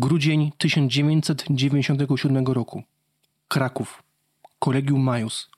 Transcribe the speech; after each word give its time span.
Grudzień 0.00 0.52
1997 0.58 2.46
roku. 2.46 2.82
Kraków. 3.48 4.02
Kolegium 4.58 5.00
Majus. 5.00 5.50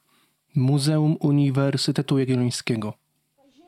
Muzeum 0.54 1.17
Uniwersytetu 1.21 2.19
Jagiellońskiego. 2.19 2.95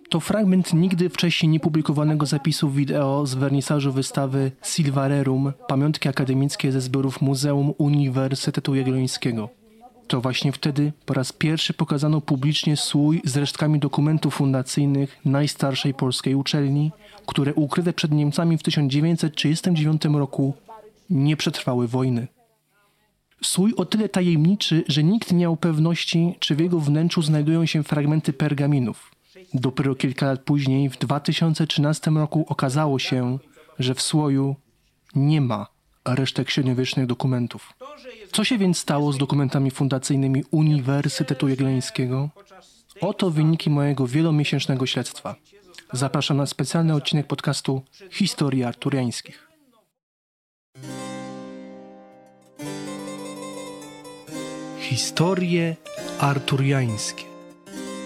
To 0.08 0.20
fragment 0.20 0.72
nigdy 0.72 1.08
wcześniej 1.10 1.50
niepublikowanego 1.50 2.26
zapisu 2.26 2.70
wideo 2.70 3.26
z 3.26 3.34
wernisażu 3.34 3.92
wystawy 3.92 4.52
Silvarerum, 4.62 5.52
pamiątki 5.68 6.08
akademickie 6.08 6.72
ze 6.72 6.80
zbiorów 6.80 7.20
Muzeum 7.20 7.74
Uniwersytetu 7.78 8.74
Jagiellońskiego. 8.74 9.48
To 10.06 10.20
właśnie 10.20 10.52
wtedy 10.52 10.92
po 11.06 11.14
raz 11.14 11.32
pierwszy 11.32 11.74
pokazano 11.74 12.20
publicznie 12.20 12.76
słój 12.76 13.22
z 13.24 13.36
resztkami 13.36 13.78
dokumentów 13.78 14.34
fundacyjnych 14.34 15.18
najstarszej 15.24 15.94
polskiej 15.94 16.34
uczelni, 16.34 16.92
które 17.26 17.54
ukryte 17.54 17.92
przed 17.92 18.12
Niemcami 18.12 18.58
w 18.58 18.62
1939 18.62 20.04
roku 20.04 20.54
nie 21.10 21.36
przetrwały 21.36 21.88
wojny. 21.88 22.28
Słój 23.42 23.74
o 23.76 23.84
tyle 23.84 24.08
tajemniczy, 24.08 24.84
że 24.88 25.04
nikt 25.04 25.32
nie 25.32 25.38
miał 25.38 25.56
pewności, 25.56 26.34
czy 26.38 26.54
w 26.54 26.60
jego 26.60 26.80
wnętrzu 26.80 27.22
znajdują 27.22 27.66
się 27.66 27.82
fragmenty 27.82 28.32
pergaminów. 28.32 29.10
Dopiero 29.54 29.94
kilka 29.94 30.26
lat 30.26 30.40
później, 30.40 30.90
w 30.90 30.98
2013 30.98 32.10
roku, 32.10 32.44
okazało 32.48 32.98
się, 32.98 33.38
że 33.78 33.94
w 33.94 34.02
słoju 34.02 34.56
nie 35.14 35.40
ma 35.40 35.66
resztek 36.04 36.50
średniowiecznych 36.50 37.06
dokumentów. 37.06 37.72
Co 38.34 38.44
się 38.44 38.58
więc 38.58 38.78
stało 38.78 39.12
z 39.12 39.18
dokumentami 39.18 39.70
fundacyjnymi 39.70 40.44
Uniwersytetu 40.50 41.48
Jagiellońskiego? 41.48 42.28
Oto 43.00 43.30
wyniki 43.30 43.70
mojego 43.70 44.06
wielomiesięcznego 44.06 44.86
śledztwa. 44.86 45.34
Zapraszam 45.92 46.36
na 46.36 46.46
specjalny 46.46 46.94
odcinek 46.94 47.26
podcastu 47.26 47.82
Historii 48.10 48.64
Arturiańskich. 48.64 49.48
Historie 54.80 55.76
arturiańskie. 56.20 57.24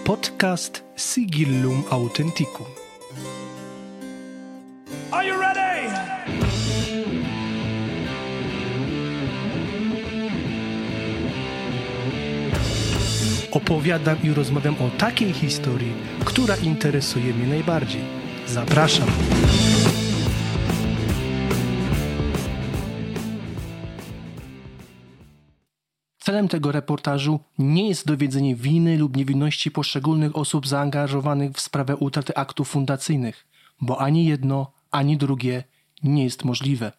Podcast 0.03 0.83
Sigillum 0.97 1.83
Authenticum. 1.89 2.65
Are 5.11 5.27
you 5.27 5.41
ready? 5.41 5.58
Opowiadam 13.51 14.17
i 14.23 14.29
rozmawiam 14.29 14.75
o 14.75 14.89
takiej 14.97 15.33
historii, 15.33 15.93
która 16.25 16.55
interesuje 16.55 17.33
mnie 17.33 17.47
najbardziej. 17.47 18.01
Zapraszam. 18.47 19.07
Celem 26.17 26.47
tego 26.47 26.71
reportażu 26.71 27.39
nie 27.57 27.87
jest 27.87 28.07
dowiedzenie 28.07 28.55
winy 28.55 28.97
lub 28.97 29.17
niewinności 29.17 29.71
poszczególnych 29.71 30.35
osób 30.35 30.67
zaangażowanych 30.67 31.51
w 31.51 31.59
sprawę 31.59 31.95
utraty 31.95 32.35
aktów 32.35 32.69
fundacyjnych, 32.69 33.47
bo 33.81 34.01
ani 34.01 34.25
jedno, 34.25 34.71
ani 34.91 35.17
drugie 35.17 35.63
nie 36.03 36.23
jest 36.23 36.45
możliwe. 36.45 36.91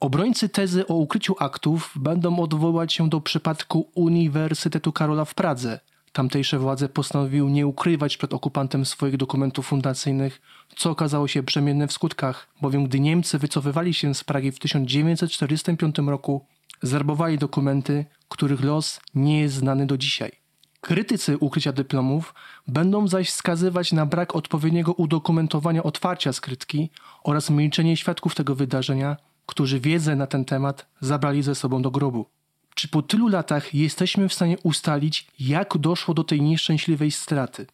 Obrońcy 0.00 0.48
tezy 0.48 0.86
o 0.86 0.94
ukryciu 0.94 1.34
aktów 1.38 1.92
będą 1.96 2.38
odwołać 2.38 2.92
się 2.92 3.08
do 3.08 3.20
przypadku 3.20 3.90
Uniwersytetu 3.94 4.92
Karola 4.92 5.24
w 5.24 5.34
Pradze. 5.34 5.80
Tamtejsze 6.14 6.58
władze 6.58 6.88
postanowiły 6.88 7.50
nie 7.50 7.66
ukrywać 7.66 8.16
przed 8.16 8.34
okupantem 8.34 8.84
swoich 8.84 9.16
dokumentów 9.16 9.66
fundacyjnych, 9.66 10.40
co 10.76 10.90
okazało 10.90 11.28
się 11.28 11.42
brzemienne 11.42 11.88
w 11.88 11.92
skutkach, 11.92 12.48
bowiem 12.62 12.84
gdy 12.84 13.00
Niemcy 13.00 13.38
wycofywali 13.38 13.94
się 13.94 14.14
z 14.14 14.24
Pragi 14.24 14.52
w 14.52 14.58
1945 14.58 15.98
roku, 15.98 16.46
zarbowali 16.82 17.38
dokumenty, 17.38 18.04
których 18.28 18.64
los 18.64 19.00
nie 19.14 19.40
jest 19.40 19.54
znany 19.54 19.86
do 19.86 19.98
dzisiaj. 19.98 20.32
Krytycy 20.80 21.38
ukrycia 21.38 21.72
dyplomów 21.72 22.34
będą 22.66 23.08
zaś 23.08 23.28
wskazywać 23.28 23.92
na 23.92 24.06
brak 24.06 24.36
odpowiedniego 24.36 24.92
udokumentowania 24.92 25.82
otwarcia 25.82 26.32
skrytki 26.32 26.90
oraz 27.24 27.50
milczenie 27.50 27.96
świadków 27.96 28.34
tego 28.34 28.54
wydarzenia, 28.54 29.16
którzy 29.46 29.80
wiedzę 29.80 30.16
na 30.16 30.26
ten 30.26 30.44
temat 30.44 30.86
zabrali 31.00 31.42
ze 31.42 31.54
sobą 31.54 31.82
do 31.82 31.90
grobu. 31.90 32.26
Czy 32.74 32.88
po 32.88 33.02
tylu 33.02 33.28
latach 33.28 33.74
jesteśmy 33.74 34.28
w 34.28 34.34
stanie 34.34 34.58
ustalić, 34.62 35.26
jak 35.38 35.78
doszło 35.78 36.14
do 36.14 36.24
tej 36.24 36.42
nieszczęśliwej 36.42 37.10
straty? 37.10 37.66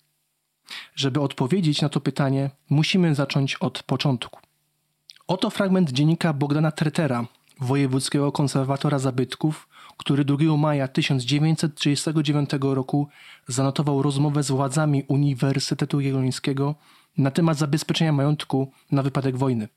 Żeby 0.94 1.20
odpowiedzieć 1.20 1.82
na 1.82 1.88
to 1.88 2.00
pytanie, 2.00 2.50
musimy 2.70 3.14
zacząć 3.14 3.54
od 3.54 3.82
początku. 3.82 4.40
Oto 5.26 5.50
fragment 5.50 5.92
dziennika 5.92 6.32
Bogdana 6.32 6.72
Tretera, 6.72 7.26
wojewódzkiego 7.60 8.32
konserwatora 8.32 8.98
zabytków, 8.98 9.68
który 9.96 10.24
2 10.24 10.56
maja 10.56 10.88
1939 10.88 12.50
roku 12.60 13.08
zanotował 13.48 14.02
rozmowę 14.02 14.42
z 14.42 14.50
władzami 14.50 15.04
Uniwersytetu 15.08 16.00
Jagiellońskiego 16.00 16.74
na 17.18 17.30
temat 17.30 17.58
zabezpieczenia 17.58 18.12
majątku 18.12 18.72
na 18.92 19.02
wypadek 19.02 19.36
wojny. 19.36 19.68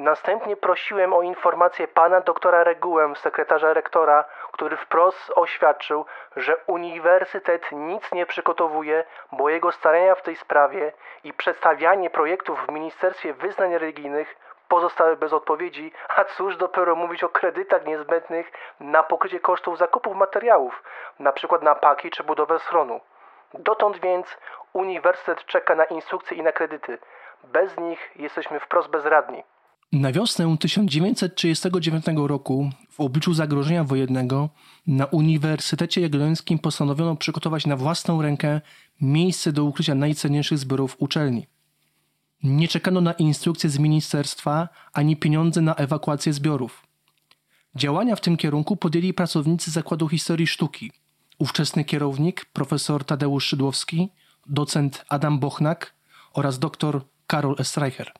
Następnie 0.00 0.56
prosiłem 0.56 1.12
o 1.12 1.22
informację 1.22 1.88
pana 1.88 2.20
doktora 2.20 2.64
Regułę, 2.64 3.12
sekretarza 3.16 3.74
rektora, 3.74 4.24
który 4.52 4.76
wprost 4.76 5.32
oświadczył, 5.34 6.06
że 6.36 6.56
uniwersytet 6.66 7.72
nic 7.72 8.12
nie 8.12 8.26
przygotowuje, 8.26 9.04
bo 9.32 9.48
jego 9.48 9.72
starania 9.72 10.14
w 10.14 10.22
tej 10.22 10.36
sprawie 10.36 10.92
i 11.24 11.32
przedstawianie 11.32 12.10
projektów 12.10 12.66
w 12.66 12.72
Ministerstwie 12.72 13.34
Wyznań 13.34 13.78
Religijnych 13.78 14.36
pozostały 14.68 15.16
bez 15.16 15.32
odpowiedzi, 15.32 15.92
a 16.08 16.24
cóż 16.24 16.56
dopiero 16.56 16.96
mówić 16.96 17.24
o 17.24 17.28
kredytach 17.28 17.86
niezbędnych 17.86 18.52
na 18.80 19.02
pokrycie 19.02 19.40
kosztów 19.40 19.78
zakupów 19.78 20.16
materiałów, 20.16 20.82
np. 21.20 21.58
na 21.62 21.74
paki 21.74 22.10
czy 22.10 22.24
budowę 22.24 22.58
schronu. 22.58 23.00
Dotąd 23.54 23.98
więc 23.98 24.38
uniwersytet 24.72 25.44
czeka 25.46 25.74
na 25.74 25.84
instrukcje 25.84 26.36
i 26.36 26.42
na 26.42 26.52
kredyty. 26.52 26.98
Bez 27.44 27.76
nich 27.76 28.10
jesteśmy 28.16 28.60
wprost 28.60 28.88
bezradni. 28.88 29.44
Na 29.92 30.12
wiosnę 30.12 30.56
1939 30.60 32.04
roku, 32.16 32.70
w 32.90 33.00
obliczu 33.00 33.34
zagrożenia 33.34 33.84
wojennego, 33.84 34.50
na 34.86 35.04
Uniwersytecie 35.06 36.00
Jagiellońskim 36.00 36.58
postanowiono 36.58 37.16
przygotować 37.16 37.66
na 37.66 37.76
własną 37.76 38.22
rękę 38.22 38.60
miejsce 39.00 39.52
do 39.52 39.64
ukrycia 39.64 39.94
najcenniejszych 39.94 40.58
zbiorów 40.58 40.96
uczelni. 40.98 41.46
Nie 42.42 42.68
czekano 42.68 43.00
na 43.00 43.12
instrukcje 43.12 43.70
z 43.70 43.78
ministerstwa 43.78 44.68
ani 44.92 45.16
pieniądze 45.16 45.60
na 45.60 45.74
ewakuację 45.74 46.32
zbiorów. 46.32 46.86
Działania 47.74 48.16
w 48.16 48.20
tym 48.20 48.36
kierunku 48.36 48.76
podjęli 48.76 49.14
pracownicy 49.14 49.70
Zakładu 49.70 50.08
Historii 50.08 50.46
Sztuki, 50.46 50.92
ówczesny 51.38 51.84
kierownik 51.84 52.44
profesor 52.44 53.04
Tadeusz 53.04 53.44
Szydłowski, 53.44 54.08
docent 54.46 55.04
Adam 55.08 55.38
Bochnak 55.38 55.94
oraz 56.32 56.58
dr 56.58 57.00
Karol 57.26 57.56
Estreicher. 57.58 58.12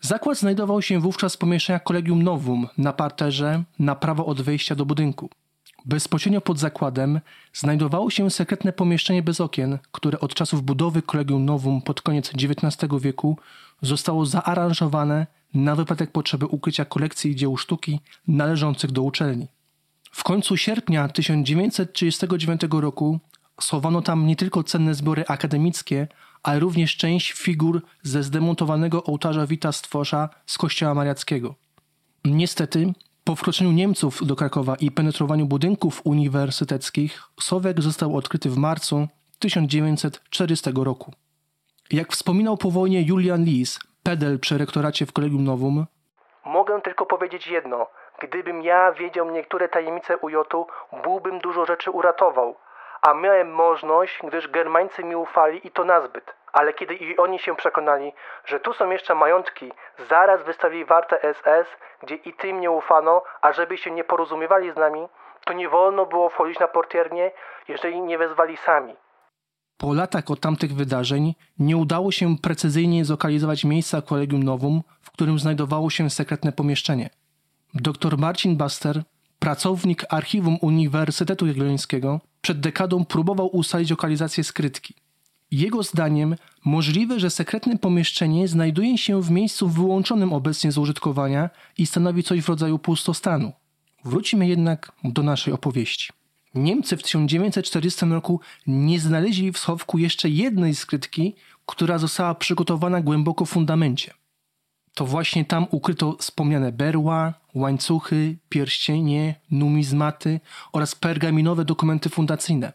Zakład 0.00 0.38
znajdował 0.38 0.82
się 0.82 1.00
wówczas 1.00 1.34
w 1.34 1.38
pomieszczeniach 1.38 1.82
Kolegium 1.82 2.22
Novum 2.22 2.68
na 2.78 2.92
parterze 2.92 3.62
na 3.78 3.94
prawo 3.94 4.26
od 4.26 4.42
wejścia 4.42 4.74
do 4.74 4.86
budynku. 4.86 5.30
Bezpośrednio 5.84 6.40
pod 6.40 6.58
zakładem 6.58 7.20
znajdowało 7.52 8.10
się 8.10 8.30
sekretne 8.30 8.72
pomieszczenie 8.72 9.22
bez 9.22 9.40
okien, 9.40 9.78
które 9.92 10.20
od 10.20 10.34
czasów 10.34 10.62
budowy 10.62 11.02
Kolegium 11.02 11.44
Novum 11.44 11.82
pod 11.82 12.02
koniec 12.02 12.32
XIX 12.34 12.92
wieku 13.00 13.38
zostało 13.82 14.26
zaaranżowane 14.26 15.26
na 15.54 15.76
wypadek 15.76 16.10
potrzeby 16.10 16.46
ukrycia 16.46 16.84
kolekcji 16.84 17.36
dzieł 17.36 17.56
sztuki 17.56 18.00
należących 18.28 18.92
do 18.92 19.02
uczelni. 19.02 19.46
W 20.12 20.24
końcu 20.24 20.56
sierpnia 20.56 21.08
1939 21.08 22.60
roku 22.70 23.18
schowano 23.60 24.02
tam 24.02 24.26
nie 24.26 24.36
tylko 24.36 24.64
cenne 24.64 24.94
zbiory 24.94 25.24
akademickie, 25.28 26.08
ale 26.42 26.60
również 26.60 26.96
część 26.96 27.32
figur 27.32 27.82
ze 28.02 28.22
zdemontowanego 28.22 29.04
ołtarza 29.04 29.46
Wita 29.46 29.72
Stwosza 29.72 30.28
z 30.46 30.58
kościoła 30.58 30.94
mariackiego. 30.94 31.54
Niestety, 32.24 32.92
po 33.24 33.36
wkroczeniu 33.36 33.72
Niemców 33.72 34.26
do 34.26 34.36
Krakowa 34.36 34.76
i 34.80 34.90
penetrowaniu 34.90 35.46
budynków 35.46 36.00
uniwersyteckich, 36.04 37.22
Sowek 37.40 37.80
został 37.80 38.16
odkryty 38.16 38.50
w 38.50 38.56
marcu 38.56 39.08
1940 39.38 40.70
roku. 40.74 41.12
Jak 41.90 42.12
wspominał 42.12 42.56
po 42.56 42.70
wojnie 42.70 43.02
Julian 43.02 43.44
Lis, 43.44 43.78
pedel 44.02 44.38
przy 44.38 44.58
rektoracie 44.58 45.06
w 45.06 45.12
Kolegium 45.12 45.44
Novum, 45.44 45.86
Mogę 46.44 46.80
tylko 46.80 47.06
powiedzieć 47.06 47.46
jedno. 47.46 47.86
Gdybym 48.22 48.62
ja 48.62 48.92
wiedział 48.92 49.30
niektóre 49.30 49.68
tajemnice 49.68 50.18
UJ-u, 50.18 50.66
byłbym 51.02 51.38
dużo 51.38 51.66
rzeczy 51.66 51.90
uratował. 51.90 52.56
A 53.02 53.14
miałem 53.14 53.52
możność, 53.52 54.18
gdyż 54.24 54.48
Germańcy 54.48 55.04
mi 55.04 55.16
ufali 55.16 55.66
i 55.66 55.70
to 55.70 55.84
nazbyt. 55.84 56.34
Ale 56.52 56.72
kiedy 56.72 56.94
i 56.94 57.16
oni 57.16 57.38
się 57.38 57.56
przekonali, 57.56 58.12
że 58.44 58.60
tu 58.60 58.72
są 58.72 58.90
jeszcze 58.90 59.14
majątki, 59.14 59.72
zaraz 60.08 60.44
wystawili 60.44 60.84
wartę 60.84 61.34
SS, 61.34 61.68
gdzie 62.02 62.14
i 62.14 62.32
tym 62.32 62.60
nie 62.60 62.70
ufano, 62.70 63.22
a 63.40 63.52
żeby 63.52 63.76
się 63.78 63.90
nie 63.90 64.04
porozumiewali 64.04 64.72
z 64.72 64.76
nami, 64.76 65.08
to 65.44 65.52
nie 65.52 65.68
wolno 65.68 66.06
było 66.06 66.28
wchodzić 66.28 66.58
na 66.58 66.68
portiernię, 66.68 67.30
jeżeli 67.68 68.00
nie 68.00 68.18
wezwali 68.18 68.56
sami. 68.56 68.94
Po 69.78 69.94
latach 69.94 70.30
od 70.30 70.40
tamtych 70.40 70.74
wydarzeń 70.74 71.34
nie 71.58 71.76
udało 71.76 72.12
się 72.12 72.36
precyzyjnie 72.42 73.04
zlokalizować 73.04 73.64
miejsca 73.64 74.02
Kolegium 74.02 74.42
Novum, 74.42 74.82
w 75.02 75.10
którym 75.10 75.38
znajdowało 75.38 75.90
się 75.90 76.10
sekretne 76.10 76.52
pomieszczenie. 76.52 77.10
dr 77.74 78.18
Marcin 78.18 78.56
Baster, 78.56 79.02
pracownik 79.38 80.04
archiwum 80.10 80.58
Uniwersytetu 80.62 81.46
Jagiellońskiego, 81.46 82.20
przed 82.40 82.60
dekadą 82.60 83.04
próbował 83.04 83.56
ustalić 83.56 83.90
lokalizację 83.90 84.44
skrytki. 84.44 84.94
Jego 85.50 85.82
zdaniem 85.82 86.36
możliwe, 86.64 87.20
że 87.20 87.30
sekretne 87.30 87.78
pomieszczenie 87.78 88.48
znajduje 88.48 88.98
się 88.98 89.22
w 89.22 89.30
miejscu 89.30 89.68
wyłączonym 89.68 90.32
obecnie 90.32 90.72
z 90.72 90.78
użytkowania 90.78 91.50
i 91.78 91.86
stanowi 91.86 92.22
coś 92.22 92.40
w 92.40 92.48
rodzaju 92.48 92.78
pustostanu. 92.78 93.52
Wrócimy 94.04 94.48
jednak 94.48 94.92
do 95.04 95.22
naszej 95.22 95.54
opowieści. 95.54 96.12
Niemcy 96.54 96.96
w 96.96 97.02
1940 97.02 98.06
roku 98.06 98.40
nie 98.66 99.00
znaleźli 99.00 99.52
w 99.52 99.58
schowku 99.58 99.98
jeszcze 99.98 100.28
jednej 100.28 100.74
skrytki, 100.74 101.34
która 101.66 101.98
została 101.98 102.34
przygotowana 102.34 103.00
głęboko 103.00 103.44
w 103.44 103.50
fundamencie. 103.50 104.14
To 105.00 105.06
właśnie 105.06 105.44
tam 105.44 105.66
ukryto 105.70 106.16
wspomniane 106.18 106.72
berła, 106.72 107.34
łańcuchy, 107.54 108.36
pierścienie, 108.48 109.34
numizmaty 109.50 110.40
oraz 110.72 110.94
pergaminowe 110.94 111.64
dokumenty 111.64 112.08
fundacyjne. 112.08 112.72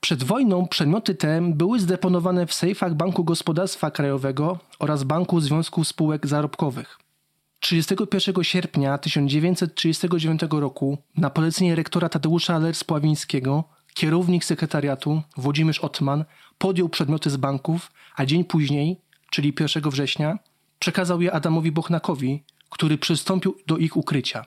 Przed 0.00 0.24
wojną 0.24 0.66
przedmioty 0.66 1.14
te 1.14 1.40
były 1.54 1.80
zdeponowane 1.80 2.46
w 2.46 2.54
sejfach 2.54 2.94
Banku 2.94 3.24
Gospodarstwa 3.24 3.90
Krajowego 3.90 4.58
oraz 4.78 5.04
Banku 5.04 5.40
Związku 5.40 5.84
Spółek 5.84 6.26
Zarobkowych. 6.26 6.98
31 7.60 8.44
sierpnia 8.44 8.98
1939 8.98 10.40
roku 10.50 10.98
na 11.16 11.30
polecenie 11.30 11.74
rektora 11.74 12.08
Tadeusza 12.08 12.58
Lers-Pławińskiego 12.58 13.62
kierownik 13.94 14.44
sekretariatu 14.44 15.22
Włodzimierz 15.36 15.78
Ottman 15.78 16.24
podjął 16.58 16.88
przedmioty 16.88 17.30
z 17.30 17.36
banków, 17.36 17.92
a 18.16 18.26
dzień 18.26 18.44
później, 18.44 19.00
czyli 19.30 19.54
1 19.60 19.90
września, 19.90 20.38
przekazał 20.82 21.20
je 21.20 21.32
Adamowi 21.32 21.72
Bochnakowi, 21.72 22.44
który 22.70 22.98
przystąpił 22.98 23.56
do 23.66 23.76
ich 23.76 23.96
ukrycia. 23.96 24.44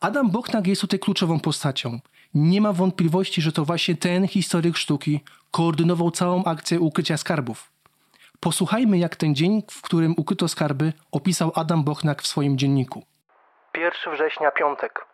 Adam 0.00 0.30
Bochnak 0.30 0.66
jest 0.66 0.80
tutaj 0.80 0.98
kluczową 0.98 1.40
postacią. 1.40 1.98
Nie 2.34 2.60
ma 2.60 2.72
wątpliwości, 2.72 3.42
że 3.42 3.52
to 3.52 3.64
właśnie 3.64 3.94
ten 3.94 4.28
historyk 4.28 4.76
sztuki 4.76 5.24
koordynował 5.50 6.10
całą 6.10 6.44
akcję 6.44 6.80
ukrycia 6.80 7.16
skarbów. 7.16 7.72
Posłuchajmy, 8.40 8.98
jak 8.98 9.16
ten 9.16 9.34
dzień, 9.34 9.62
w 9.70 9.82
którym 9.82 10.14
ukryto 10.16 10.48
skarby, 10.48 10.92
opisał 11.12 11.52
Adam 11.54 11.84
Bochnak 11.84 12.22
w 12.22 12.26
swoim 12.26 12.58
dzienniku. 12.58 13.02
1 13.74 14.14
września, 14.14 14.50
piątek. 14.50 15.06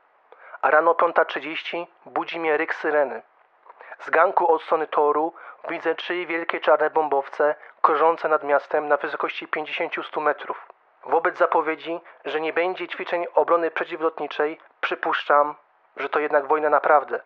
A 0.63 0.71
rano 0.71 0.93
5.30 0.93 1.87
budzi 2.07 2.41
mnie 2.41 2.57
ryk 2.57 2.75
syreny. 2.75 3.23
Z 4.01 4.11
ganku 4.11 4.53
od 4.53 4.63
strony 4.63 4.87
toru 4.87 5.33
widzę 5.71 5.95
trzy 5.95 6.27
wielkie 6.27 6.61
czarne 6.61 6.91
bombowce 6.91 7.55
krążące 7.87 8.29
nad 8.29 8.45
miastem 8.45 8.89
na 8.89 8.97
wysokości 8.97 9.49
50-100 9.49 10.21
metrów. 10.21 10.69
Wobec 11.05 11.39
zapowiedzi, 11.39 12.01
że 12.25 12.41
nie 12.41 12.53
będzie 12.53 12.89
ćwiczeń 12.89 13.27
obrony 13.35 13.71
przeciwlotniczej, 13.71 14.59
przypuszczam, 14.81 15.55
że 15.97 16.09
to 16.09 16.19
jednak 16.21 16.47
wojna 16.47 16.71
naprawdę. 16.71 17.21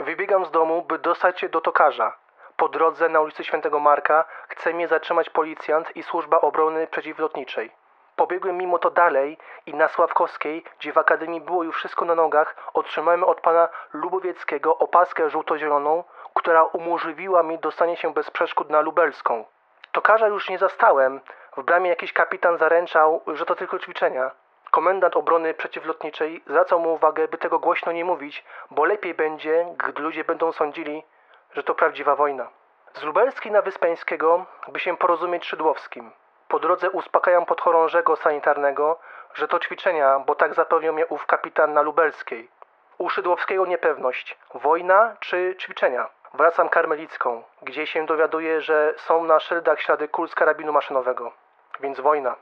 Wybiegam 0.00 0.44
z 0.44 0.50
domu, 0.50 0.82
by 0.82 0.98
dostać 0.98 1.40
się 1.40 1.48
do 1.48 1.60
tokarza. 1.60 2.16
Po 2.56 2.68
drodze 2.68 3.08
na 3.08 3.20
ulicy 3.20 3.44
Świętego 3.44 3.80
Marka 3.80 4.24
chce 4.48 4.72
mnie 4.72 4.88
zatrzymać 4.88 5.30
policjant 5.30 5.96
i 5.96 6.02
służba 6.02 6.40
obrony 6.40 6.86
przeciwlotniczej. 6.86 7.70
Pobiegłem 8.16 8.58
mimo 8.58 8.78
to 8.78 8.90
dalej 8.90 9.38
i 9.66 9.74
na 9.74 9.88
Sławkowskiej, 9.88 10.64
gdzie 10.78 10.92
w 10.92 10.98
akademii 10.98 11.40
było 11.40 11.62
już 11.62 11.76
wszystko 11.76 12.04
na 12.04 12.14
nogach, 12.14 12.56
otrzymałem 12.74 13.24
od 13.24 13.40
pana 13.40 13.68
Lubowieckiego 13.92 14.78
opaskę 14.78 15.30
żółto-zieloną, 15.30 16.04
która 16.34 16.64
umożliwiła 16.64 17.42
mi 17.42 17.58
dostanie 17.58 17.96
się 17.96 18.12
bez 18.12 18.30
przeszkód 18.30 18.70
na 18.70 18.80
Lubelską. 18.80 19.44
Tokarza 19.94 20.28
już 20.28 20.48
nie 20.50 20.58
zastałem. 20.58 21.20
W 21.56 21.62
bramie 21.62 21.90
jakiś 21.90 22.12
kapitan 22.12 22.58
zaręczał, 22.58 23.20
że 23.26 23.46
to 23.46 23.54
tylko 23.54 23.78
ćwiczenia. 23.78 24.30
Komendant 24.70 25.16
obrony 25.16 25.54
przeciwlotniczej 25.54 26.42
zwracał 26.46 26.80
mu 26.80 26.94
uwagę, 26.94 27.28
by 27.28 27.38
tego 27.38 27.58
głośno 27.58 27.92
nie 27.92 28.04
mówić, 28.04 28.44
bo 28.70 28.84
lepiej 28.84 29.14
będzie, 29.14 29.66
gdy 29.88 30.02
ludzie 30.02 30.24
będą 30.24 30.52
sądzili, 30.52 31.02
że 31.52 31.62
to 31.62 31.74
prawdziwa 31.74 32.16
wojna. 32.16 32.48
Z 32.94 33.02
Lubelskiej 33.02 33.52
na 33.52 33.62
Wyspeńskiego, 33.62 34.46
by 34.68 34.80
się 34.80 34.96
porozumieć 34.96 35.44
Szydłowskim. 35.44 36.10
Po 36.48 36.58
drodze 36.58 36.90
uspokajam 36.90 37.46
podchorążego 37.46 38.16
sanitarnego, 38.16 38.98
że 39.34 39.48
to 39.48 39.58
ćwiczenia, 39.58 40.18
bo 40.18 40.34
tak 40.34 40.54
zapewniał 40.54 40.94
mnie 40.94 41.06
ów 41.06 41.26
kapitan 41.26 41.72
na 41.72 41.82
Lubelskiej. 41.82 42.48
U 42.98 43.08
Szydłowskiego 43.08 43.66
niepewność. 43.66 44.38
Wojna 44.54 45.16
czy 45.20 45.56
ćwiczenia? 45.60 46.08
Wracam 46.38 46.68
karmelicką, 46.68 47.42
gdzie 47.62 47.86
się 47.86 48.06
dowiaduję, 48.06 48.60
że 48.60 48.94
są 49.06 49.24
na 49.24 49.40
szyldach 49.40 49.80
ślady 49.80 50.08
kul 50.08 50.28
z 50.28 50.34
karabinu 50.34 50.72
maszynowego. 50.72 51.32
Więc 51.80 52.00
wojna. 52.00 52.36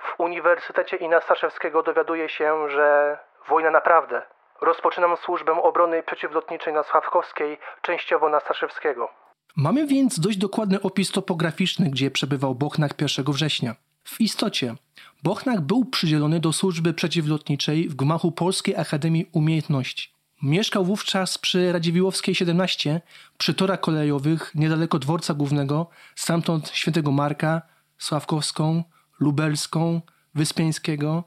W 0.00 0.20
Uniwersytecie 0.20 0.96
Ina 0.96 1.20
Staszewskiego 1.20 1.82
dowiaduję 1.82 2.28
się, 2.28 2.68
że 2.68 3.18
wojna 3.48 3.70
naprawdę. 3.70 4.22
Rozpoczynam 4.60 5.16
służbę 5.16 5.52
obrony 5.62 6.02
przeciwlotniczej 6.02 6.72
na 6.72 6.82
Sławkowskiej, 6.82 7.58
częściowo 7.82 8.28
na 8.28 8.40
Staszewskiego. 8.40 9.08
Mamy 9.56 9.86
więc 9.86 10.20
dość 10.20 10.38
dokładny 10.38 10.82
opis 10.82 11.12
topograficzny, 11.12 11.90
gdzie 11.90 12.10
przebywał 12.10 12.54
Bochnak 12.54 13.00
1 13.00 13.24
września. 13.28 13.74
W 14.04 14.20
istocie, 14.20 14.74
Bochnak 15.22 15.60
był 15.60 15.84
przydzielony 15.84 16.40
do 16.40 16.52
służby 16.52 16.94
przeciwlotniczej 16.94 17.88
w 17.88 17.94
gmachu 17.94 18.32
Polskiej 18.32 18.76
Akademii 18.76 19.30
Umiejętności. 19.32 20.17
Mieszkał 20.42 20.84
wówczas 20.84 21.38
przy 21.38 21.72
Radziwiłowskiej 21.72 22.34
17, 22.34 23.00
przy 23.38 23.54
torach 23.54 23.80
kolejowych, 23.80 24.52
niedaleko 24.54 24.98
dworca 24.98 25.34
głównego, 25.34 25.88
stamtąd 26.16 26.68
Świętego 26.68 27.12
Marka, 27.12 27.62
Sławkowską, 27.98 28.84
Lubelską, 29.20 30.00
Wyspiańskiego, 30.34 31.24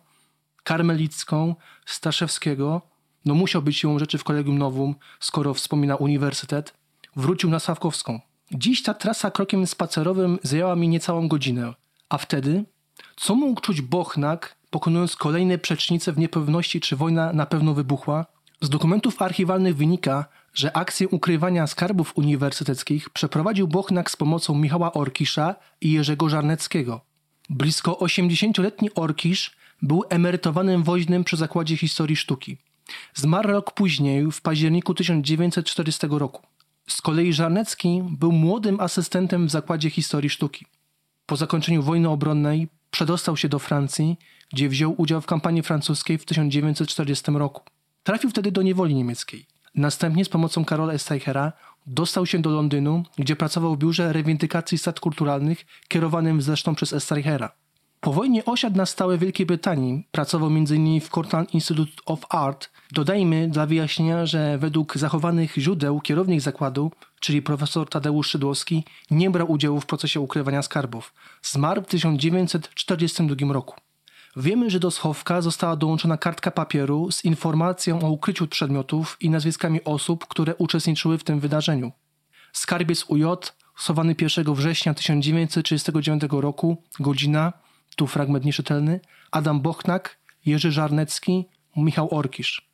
Karmelicką, 0.64 1.56
Staszewskiego. 1.86 2.82
No 3.26 3.36
musiał 3.36 3.62
być 3.62 3.78
siłą 3.78 4.00
rzeczy 4.00 4.18
w 4.18 4.24
Kolegium 4.24 4.58
Nowum, 4.58 4.96
skoro 5.20 5.54
wspomina 5.54 5.96
uniwersytet. 5.96 6.74
Wrócił 7.16 7.50
na 7.50 7.60
Sławkowską. 7.60 8.20
Dziś 8.52 8.84
ta 8.84 8.94
trasa 8.94 9.32
krokiem 9.32 9.68
spacerowym 9.68 10.40
zajęła 10.44 10.76
mi 10.76 10.88
niecałą 10.88 11.28
godzinę. 11.28 11.74
A 12.10 12.18
wtedy? 12.18 12.66
Co 13.16 13.36
mógł 13.36 13.62
czuć 13.62 13.82
Bochnak, 13.82 14.56
pokonując 14.70 15.16
kolejne 15.16 15.58
przecznice 15.58 16.14
w 16.14 16.18
niepewności, 16.18 16.82
czy 16.82 16.96
wojna 16.96 17.34
na 17.34 17.46
pewno 17.46 17.74
wybuchła? 17.74 18.26
Z 18.62 18.70
dokumentów 18.70 19.22
archiwalnych 19.22 19.76
wynika, 19.76 20.26
że 20.54 20.78
akcję 20.78 21.10
ukrywania 21.10 21.68
skarbów 21.68 22.18
uniwersyteckich 22.18 23.10
przeprowadził 23.10 23.68
Bochnak 23.68 24.12
z 24.12 24.16
pomocą 24.16 24.56
Michała 24.56 24.94
Orkisza 24.94 25.56
i 25.82 25.92
Jerzego 25.92 26.30
Żarneckiego. 26.30 27.02
Blisko 27.50 27.92
80-letni 27.92 28.94
Orkisz 28.96 29.52
był 29.82 30.04
emerytowanym 30.10 30.84
woźnym 30.84 31.24
przy 31.24 31.38
Zakładzie 31.38 31.78
Historii 31.78 32.16
Sztuki. 32.16 32.58
Zmarł 33.14 33.50
rok 33.50 33.74
później, 33.74 34.32
w 34.32 34.42
październiku 34.42 34.94
1940 34.94 36.08
roku. 36.10 36.42
Z 36.88 37.02
kolei 37.02 37.34
Żarnecki 37.34 38.04
był 38.10 38.32
młodym 38.32 38.80
asystentem 38.80 39.48
w 39.48 39.52
Zakładzie 39.52 39.90
Historii 39.90 40.30
Sztuki. 40.30 40.66
Po 41.26 41.36
zakończeniu 41.36 41.84
wojny 41.84 42.10
obronnej 42.10 42.68
przedostał 42.92 43.38
się 43.38 43.50
do 43.50 43.60
Francji, 43.60 44.18
gdzie 44.54 44.70
wziął 44.70 44.96
udział 44.98 45.22
w 45.22 45.26
kampanii 45.26 45.64
francuskiej 45.64 46.18
w 46.18 46.26
1940 46.26 47.32
roku. 47.32 47.64
Trafił 48.04 48.30
wtedy 48.30 48.52
do 48.52 48.62
niewoli 48.62 48.96
niemieckiej. 48.96 49.46
Następnie 49.76 50.26
z 50.26 50.30
pomocą 50.30 50.66
Karola 50.66 50.98
Steichera 50.98 51.54
dostał 51.88 52.26
się 52.26 52.40
do 52.40 52.50
Londynu, 52.50 53.04
gdzie 53.18 53.36
pracował 53.36 53.76
w 53.76 53.78
biurze 53.78 54.14
rewindykacji 54.14 54.78
strat 54.78 55.00
kulturalnych 55.00 55.66
kierowanym 55.88 56.42
zresztą 56.42 56.76
przez 56.76 57.04
Steichera. 57.04 57.52
Po 58.00 58.14
wojnie 58.14 58.46
osiadł 58.46 58.78
na 58.78 58.86
stałe 58.86 59.18
w 59.18 59.20
Wielkiej 59.20 59.46
Brytanii, 59.46 60.08
pracował 60.12 60.48
m.in. 60.48 61.02
w 61.02 61.10
Cortland 61.10 61.54
Institute 61.54 61.92
of 62.06 62.20
Art. 62.30 62.70
Dodajmy 62.92 63.48
dla 63.48 63.66
wyjaśnienia, 63.66 64.26
że 64.26 64.58
według 64.58 64.98
zachowanych 64.98 65.54
źródeł 65.58 66.02
kierownik 66.02 66.42
zakładu, 66.42 66.92
czyli 67.20 67.42
profesor 67.42 67.90
Tadeusz 67.90 68.30
Szydłowski, 68.30 68.84
nie 69.12 69.30
brał 69.30 69.52
udziału 69.52 69.80
w 69.80 69.86
procesie 69.86 70.20
ukrywania 70.20 70.62
skarbów. 70.62 71.14
Zmarł 71.42 71.82
w 71.82 71.88
1942 71.88 73.54
roku. 73.54 73.76
Wiemy, 74.36 74.70
że 74.70 74.80
do 74.80 74.92
schowka 74.92 75.42
została 75.42 75.76
dołączona 75.76 76.18
kartka 76.18 76.52
papieru 76.52 77.12
z 77.12 77.26
informacją 77.26 78.02
o 78.02 78.10
ukryciu 78.10 78.48
przedmiotów 78.48 79.18
i 79.20 79.30
nazwiskami 79.30 79.84
osób, 79.84 80.28
które 80.28 80.56
uczestniczyły 80.56 81.18
w 81.18 81.24
tym 81.24 81.40
wydarzeniu. 81.40 81.92
Skarbiec 82.54 83.06
UJ, 83.08 83.24
schowany 83.78 84.16
1 84.22 84.54
września 84.54 84.94
1939 84.94 86.24
roku, 86.32 86.84
godzina, 87.00 87.54
tu 87.96 88.08
fragment 88.08 88.46
nieczytelny, 88.46 89.00
Adam 89.32 89.62
Bochnak, 89.62 90.18
Jerzy 90.46 90.72
Żarnecki, 90.72 91.46
Michał 91.78 92.14
Orkisz. 92.14 92.70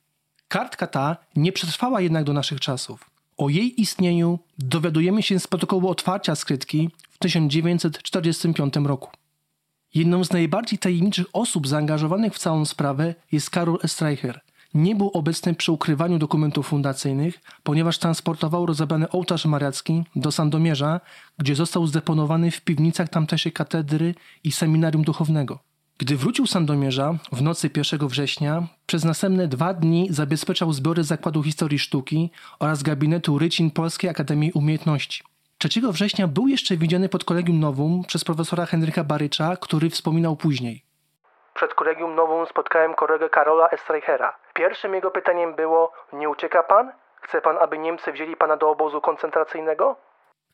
Kartka 0.48 0.88
ta 0.88 1.18
nie 1.36 1.52
przetrwała 1.52 2.02
jednak 2.02 2.24
do 2.24 2.34
naszych 2.34 2.60
czasów. 2.60 3.10
O 3.38 3.50
jej 3.50 3.82
istnieniu 3.82 4.40
dowiadujemy 4.60 5.24
się 5.24 5.40
z 5.40 5.48
protokołu 5.48 5.90
otwarcia 5.90 6.36
skrytki 6.36 6.90
w 7.12 7.18
1945 7.18 8.74
roku. 8.76 9.10
Jedną 9.94 10.24
z 10.24 10.32
najbardziej 10.32 10.79
tajemniczych 10.79 11.25
osób 11.34 11.67
zaangażowanych 11.67 12.34
w 12.34 12.39
całą 12.39 12.65
sprawę 12.65 13.15
jest 13.32 13.50
Karol 13.50 13.79
Streicher. 13.86 14.41
Nie 14.74 14.96
był 14.96 15.12
obecny 15.13 15.53
przy 15.53 15.72
ukrywaniu 15.72 16.20
dokumentów 16.20 16.67
fundacyjnych, 16.67 17.39
ponieważ 17.63 17.98
transportował 17.98 18.65
rozebrany 18.65 19.10
ołtarz 19.10 19.46
mariacki 19.46 20.03
do 20.15 20.32
Sandomierza, 20.32 21.01
gdzie 21.38 21.56
został 21.56 21.88
zdeponowany 21.88 22.51
w 22.51 22.62
piwnicach 22.62 23.10
tamtejszej 23.10 23.51
katedry 23.51 24.15
i 24.44 24.51
seminarium 24.51 25.03
duchownego. 25.03 25.60
Gdy 25.98 26.17
wrócił 26.17 26.48
Sandomierza 26.48 27.17
w 27.32 27.41
nocy 27.41 27.70
1 27.77 28.08
września, 28.08 28.67
przez 28.86 29.03
następne 29.03 29.48
dwa 29.48 29.74
dni 29.74 30.08
zabezpieczał 30.10 30.74
zbiory 30.74 31.03
Zakładu 31.03 31.44
Historii 31.44 31.79
Sztuki 31.79 32.29
oraz 32.60 32.84
gabinetu 32.84 33.39
Rycin 33.39 33.72
Polskiej 33.72 34.10
Akademii 34.10 34.51
Umiejętności. 34.51 35.24
3 35.60 35.70
września 35.92 36.28
był 36.28 36.48
jeszcze 36.48 36.78
widziany 36.78 37.10
pod 37.10 37.24
Kolegium 37.24 37.60
Nowum 37.60 38.04
przez 38.08 38.24
profesora 38.24 38.66
Henryka 38.66 39.04
Barycza, 39.04 39.56
który 39.62 39.90
wspominał 39.90 40.36
później. 40.36 40.84
Przed 41.54 41.74
Kolegium 41.74 42.16
Nowum 42.16 42.46
spotkałem 42.46 42.94
kolegę 42.94 43.30
Karola 43.30 43.70
Estreichera. 43.70 44.38
Pierwszym 44.54 44.94
jego 44.94 45.12
pytaniem 45.12 45.56
było: 45.56 45.92
Nie 46.14 46.30
ucieka 46.30 46.64
pan? 46.64 46.92
Chce 47.22 47.42
pan, 47.42 47.58
aby 47.62 47.78
Niemcy 47.78 48.12
wzięli 48.12 48.36
pana 48.36 48.58
do 48.58 48.70
obozu 48.70 49.02
koncentracyjnego? 49.02 49.96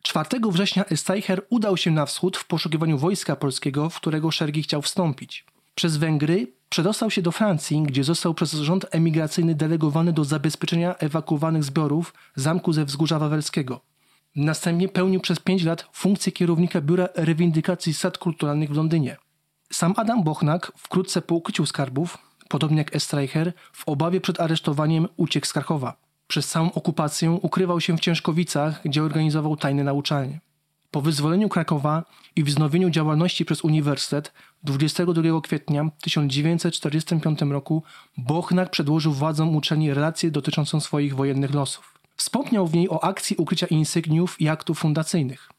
4 0.01 0.27
września 0.51 0.85
Esteicher 0.85 1.41
udał 1.49 1.77
się 1.77 1.91
na 1.91 2.05
wschód 2.05 2.37
w 2.37 2.47
poszukiwaniu 2.47 2.97
wojska 2.97 3.35
polskiego, 3.35 3.89
w 3.89 3.95
którego 3.95 4.31
szeregi 4.31 4.63
chciał 4.63 4.81
wstąpić. 4.81 5.45
Przez 5.75 5.97
Węgry 5.97 6.47
przedostał 6.69 7.09
się 7.09 7.21
do 7.21 7.31
Francji, 7.31 7.83
gdzie 7.83 8.03
został 8.03 8.33
przez 8.33 8.51
rząd 8.51 8.85
emigracyjny 8.91 9.55
delegowany 9.55 10.13
do 10.13 10.23
zabezpieczenia 10.23 10.95
ewakuowanych 10.95 11.63
zbiorów 11.63 12.13
zamku 12.35 12.73
ze 12.73 12.85
wzgórza 12.85 13.19
wawelskiego. 13.19 13.92
Następnie 14.35 14.89
pełnił 14.89 15.19
przez 15.19 15.39
pięć 15.39 15.63
lat 15.63 15.87
funkcję 15.93 16.31
kierownika 16.31 16.81
Biura 16.81 17.07
Rewindykacji 17.15 17.93
Sad 17.93 18.17
Kulturalnych 18.17 18.69
w 18.69 18.75
Londynie. 18.75 19.17
Sam 19.71 19.93
Adam 19.97 20.23
Bochnak 20.23 20.71
wkrótce 20.77 21.21
po 21.21 21.35
ukryciu 21.35 21.65
skarbów, 21.65 22.17
podobnie 22.49 22.77
jak 22.77 22.95
Estreicher, 22.95 23.53
w 23.73 23.87
obawie 23.87 24.21
przed 24.21 24.39
aresztowaniem 24.39 25.07
uciekł 25.17 25.47
z 25.47 25.53
Krakowa. 25.53 25.97
Przez 26.27 26.47
całą 26.47 26.71
okupację 26.71 27.31
ukrywał 27.31 27.81
się 27.81 27.97
w 27.97 27.99
Ciężkowicach, 27.99 28.81
gdzie 28.85 29.03
organizował 29.03 29.57
tajne 29.57 29.83
nauczanie. 29.83 30.39
Po 30.91 31.01
wyzwoleniu 31.01 31.49
Krakowa 31.49 32.03
i 32.35 32.43
wznowieniu 32.43 32.89
działalności 32.89 33.45
przez 33.45 33.63
Uniwersytet 33.63 34.33
22 34.63 35.41
kwietnia 35.41 35.89
1945 36.01 37.41
roku 37.41 37.83
Bochnak 38.17 38.69
przedłożył 38.69 39.13
władzom 39.13 39.55
uczelni 39.55 39.93
relację 39.93 40.31
dotyczącą 40.31 40.79
swoich 40.79 41.15
wojennych 41.15 41.53
losów. 41.53 41.92
Wspomniał 42.17 42.65
w 42.67 42.73
niej 42.73 42.89
o 42.89 43.03
akcji 43.03 43.35
ukrycia 43.39 43.67
insygniów 43.69 44.41
i 44.41 44.49
aktów 44.49 44.79
fundacyjnych. 44.79 45.49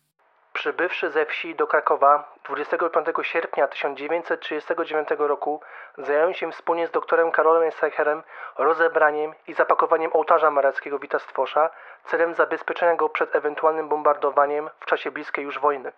Przybywszy 0.52 1.10
ze 1.10 1.26
wsi 1.26 1.54
do 1.54 1.66
Krakowa 1.66 2.34
25 2.48 3.06
sierpnia 3.22 3.68
1939 3.68 5.08
roku 5.18 5.60
zająłem 5.98 6.34
się 6.34 6.52
wspólnie 6.52 6.86
z 6.86 6.90
doktorem 6.90 7.30
Karolem 7.30 7.72
Streicherem 7.72 8.22
rozebraniem 8.58 9.34
i 9.46 9.54
zapakowaniem 9.54 10.10
ołtarza 10.14 10.50
mareckiego 10.50 10.98
Witastwosza 10.98 11.70
celem 12.04 12.34
zabezpieczenia 12.34 12.96
go 12.96 13.08
przed 13.08 13.36
ewentualnym 13.36 13.88
bombardowaniem 13.88 14.70
w 14.80 14.86
czasie 14.86 15.10
bliskiej 15.10 15.44
już 15.44 15.58
wojny. 15.58 15.92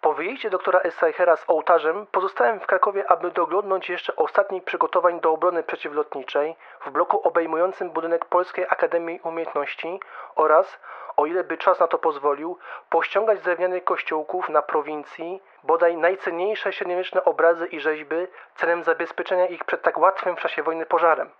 Po 0.00 0.12
wyjeździe 0.12 0.50
doktora 0.50 0.80
Estreichera 0.80 1.36
z 1.36 1.44
ołtarzem 1.50 2.06
pozostałem 2.06 2.60
w 2.60 2.66
Krakowie, 2.66 3.10
aby 3.10 3.30
doglądnąć 3.30 3.88
jeszcze 3.88 4.16
ostatnich 4.16 4.64
przygotowań 4.64 5.20
do 5.20 5.32
obrony 5.32 5.62
przeciwlotniczej 5.62 6.56
w 6.86 6.90
bloku 6.90 7.28
obejmującym 7.28 7.90
budynek 7.90 8.24
Polskiej 8.24 8.64
Akademii 8.64 9.20
Umiejętności 9.20 10.00
oraz, 10.34 10.80
o 11.16 11.26
ile 11.26 11.44
by 11.44 11.58
czas 11.58 11.80
na 11.80 11.86
to 11.86 11.98
pozwolił, 11.98 12.58
pościągać 12.90 13.40
drewnianych 13.40 13.84
kościółków 13.84 14.48
na 14.48 14.62
prowincji 14.62 15.42
bodaj 15.62 15.96
najcenniejsze 15.96 16.72
średniowieczne 16.72 17.24
obrazy 17.24 17.66
i 17.66 17.80
rzeźby 17.80 18.26
celem 18.54 18.84
zabezpieczenia 18.84 19.46
ich 19.46 19.64
przed 19.64 19.82
tak 19.82 19.98
łatwym 19.98 20.36
w 20.36 20.40
czasie 20.40 20.62
wojny 20.62 20.86
pożarem. 20.86 21.30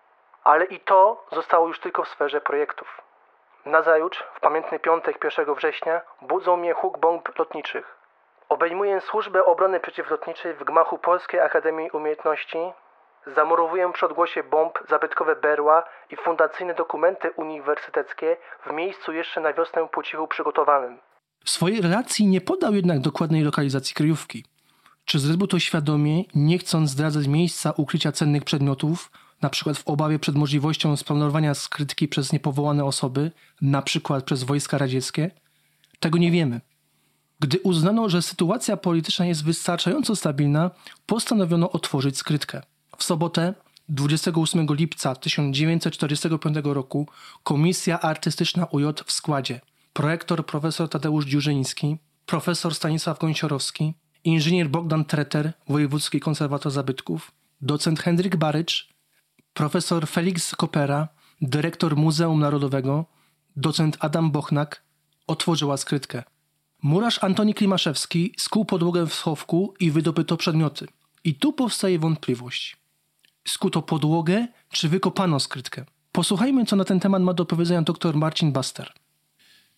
Ale 0.44 0.64
i 0.64 0.80
to 0.80 1.24
zostało 1.32 1.68
już 1.68 1.80
tylko 1.80 2.02
w 2.02 2.08
sferze 2.08 2.40
projektów. 2.40 3.02
Nazajutrz, 3.64 4.24
w 4.34 4.40
pamiętny 4.40 4.78
piątek 4.78 5.24
1 5.24 5.54
września, 5.54 6.00
budzą 6.20 6.56
mnie 6.56 6.72
huk 6.72 6.98
bomb 6.98 7.38
lotniczych. 7.38 7.95
Obejmuję 8.48 9.00
służbę 9.00 9.44
obrony 9.44 9.80
przeciwlotniczej 9.80 10.54
w 10.54 10.64
gmachu 10.64 10.98
Polskiej 10.98 11.40
Akademii 11.40 11.90
Umiejętności. 11.90 12.58
Zamurowuję 13.36 13.92
przy 13.92 14.06
odgłosie 14.06 14.42
bomb 14.42 14.78
zabytkowe 14.88 15.36
berła 15.36 15.84
i 16.10 16.16
fundacyjne 16.16 16.74
dokumenty 16.74 17.30
uniwersyteckie 17.30 18.36
w 18.66 18.72
miejscu 18.72 19.12
jeszcze 19.12 19.40
na 19.40 19.52
wiosnę 19.52 19.88
po 19.92 20.02
cichu 20.02 20.28
przygotowanym. 20.28 20.98
W 21.44 21.50
swojej 21.50 21.80
relacji 21.80 22.26
nie 22.26 22.40
podał 22.40 22.74
jednak 22.74 23.00
dokładnej 23.00 23.42
lokalizacji 23.42 23.94
kryjówki. 23.94 24.44
Czy 25.04 25.18
zrobił 25.18 25.46
to 25.46 25.58
świadomie, 25.58 26.24
nie 26.34 26.58
chcąc 26.58 26.90
zdradzać 26.90 27.26
miejsca 27.26 27.72
ukrycia 27.76 28.12
cennych 28.12 28.44
przedmiotów, 28.44 29.10
przykład 29.50 29.78
w 29.78 29.88
obawie 29.88 30.18
przed 30.18 30.34
możliwością 30.34 30.96
splanowania 30.96 31.54
skrytki 31.54 32.08
przez 32.08 32.32
niepowołane 32.32 32.84
osoby, 32.84 33.30
przykład 33.82 34.24
przez 34.24 34.44
wojska 34.44 34.78
radzieckie? 34.78 35.30
Tego 36.00 36.18
nie 36.18 36.30
wiemy. 36.30 36.60
Gdy 37.40 37.60
uznano, 37.60 38.08
że 38.08 38.22
sytuacja 38.22 38.76
polityczna 38.76 39.26
jest 39.26 39.44
wystarczająco 39.44 40.16
stabilna, 40.16 40.70
postanowiono 41.06 41.72
otworzyć 41.72 42.18
skrytkę. 42.18 42.62
W 42.96 43.04
sobotę 43.04 43.54
28 43.88 44.66
lipca 44.70 45.14
1945 45.14 46.56
roku 46.64 47.08
Komisja 47.42 48.00
Artystyczna 48.00 48.66
UJ 48.66 48.84
w 49.06 49.12
składzie 49.12 49.60
projektor 49.96 50.46
profesor 50.46 50.88
Tadeusz 50.88 51.24
Dziurzyński, 51.24 51.96
profesor 52.26 52.74
Stanisław 52.74 53.18
Gąsiorowski, 53.18 53.94
inżynier 54.24 54.68
Bogdan 54.68 55.04
Treter, 55.04 55.52
Wojewódzki 55.68 56.20
Konserwator 56.20 56.72
Zabytków, 56.72 57.32
docent 57.60 58.00
Henryk 58.00 58.36
Barycz, 58.36 58.88
profesor 59.54 60.06
Felix 60.08 60.54
Kopera, 60.54 61.08
dyrektor 61.40 61.96
Muzeum 61.96 62.40
Narodowego, 62.40 63.04
docent 63.56 63.96
Adam 64.00 64.30
Bochnak 64.30 64.82
otworzyła 65.26 65.76
skrytkę. 65.76 66.22
Murarz 66.86 67.24
Antoni 67.24 67.54
Klimaszewski 67.54 68.34
skuł 68.38 68.64
podłogę 68.64 69.06
w 69.06 69.14
schowku 69.14 69.74
i 69.80 69.90
wydobyto 69.90 70.36
przedmioty. 70.36 70.86
I 71.24 71.34
tu 71.34 71.52
powstaje 71.52 71.98
wątpliwość. 71.98 72.76
Skuto 73.48 73.82
podłogę, 73.82 74.46
czy 74.70 74.88
wykopano 74.88 75.40
skrytkę? 75.40 75.84
Posłuchajmy, 76.12 76.64
co 76.64 76.76
na 76.76 76.84
ten 76.84 77.00
temat 77.00 77.22
ma 77.22 77.34
do 77.34 77.44
powiedzenia 77.44 77.82
dr 77.82 78.16
Marcin 78.16 78.52
Baster. 78.52 78.92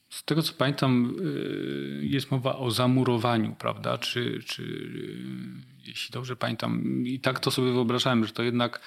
Z 0.08 0.24
tego 0.24 0.42
co 0.42 0.52
pamiętam, 0.52 1.14
y, 1.20 2.00
jest 2.02 2.30
mowa 2.30 2.56
o 2.56 2.70
zamurowaniu, 2.70 3.54
prawda? 3.58 3.98
Czy, 3.98 4.42
czy 4.46 4.62
y, 4.62 5.86
jeśli 5.86 6.12
dobrze 6.12 6.36
pamiętam, 6.36 7.02
i 7.06 7.20
tak 7.20 7.40
to 7.40 7.50
sobie 7.50 7.72
wyobrażałem, 7.72 8.24
że 8.24 8.32
to 8.32 8.42
jednak, 8.42 8.80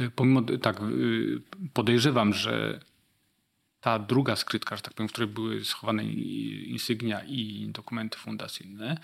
y, 0.00 0.10
pomimo 0.10 0.42
tak, 0.62 0.80
podejrzewam, 1.72 2.32
że 2.32 2.80
ta 3.80 3.98
druga 3.98 4.36
skrytka, 4.36 4.76
że 4.76 4.82
tak 4.82 4.94
powiem, 4.94 5.08
w 5.08 5.12
której 5.12 5.30
były 5.30 5.64
schowane 5.64 6.04
insygnia 6.04 7.24
i 7.24 7.68
dokumenty 7.72 8.18
fundacyjne, 8.18 8.98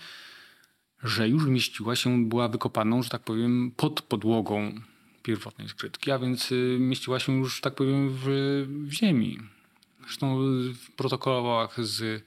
że 1.03 1.29
już 1.29 1.45
mieściła 1.45 1.95
się, 1.95 2.25
była 2.29 2.47
wykopaną, 2.47 3.03
że 3.03 3.09
tak 3.09 3.21
powiem, 3.21 3.71
pod 3.77 4.01
podłogą 4.01 4.81
pierwotnej 5.23 5.69
skrytki, 5.69 6.11
a 6.11 6.19
więc 6.19 6.53
mieściła 6.79 7.19
się 7.19 7.37
już, 7.37 7.61
tak 7.61 7.75
powiem, 7.75 8.09
w, 8.09 8.25
w 8.87 8.91
ziemi. 8.91 9.39
Zresztą 10.01 10.39
w 10.73 10.91
protokołach 10.91 11.85
z, 11.85 12.23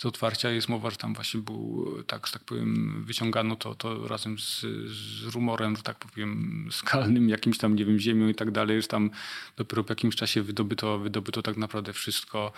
z 0.00 0.06
otwarcia 0.06 0.50
jest 0.50 0.68
mowa, 0.68 0.90
że 0.90 0.96
tam 0.96 1.14
właśnie 1.14 1.40
był, 1.40 1.86
tak, 2.06 2.26
że 2.26 2.32
tak 2.32 2.44
powiem, 2.44 3.02
wyciągano 3.06 3.56
to, 3.56 3.74
to 3.74 4.08
razem 4.08 4.38
z, 4.38 4.60
z 4.86 5.34
rumorem, 5.34 5.76
że 5.76 5.82
tak 5.82 5.98
powiem, 5.98 6.68
skalnym, 6.70 7.28
jakimś 7.28 7.58
tam, 7.58 7.76
nie 7.76 7.84
wiem, 7.84 7.98
ziemią 7.98 8.28
i 8.28 8.34
tak 8.34 8.50
dalej, 8.50 8.82
że 8.82 8.88
tam 8.88 9.10
dopiero 9.56 9.84
po 9.84 9.92
jakimś 9.92 10.16
czasie 10.16 10.42
wydobyto, 10.42 10.98
wydobyto 10.98 11.42
tak 11.42 11.56
naprawdę 11.56 11.92
wszystko. 11.92 12.52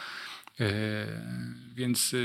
E, 0.60 1.06
więc, 1.74 2.14
e, 2.14 2.18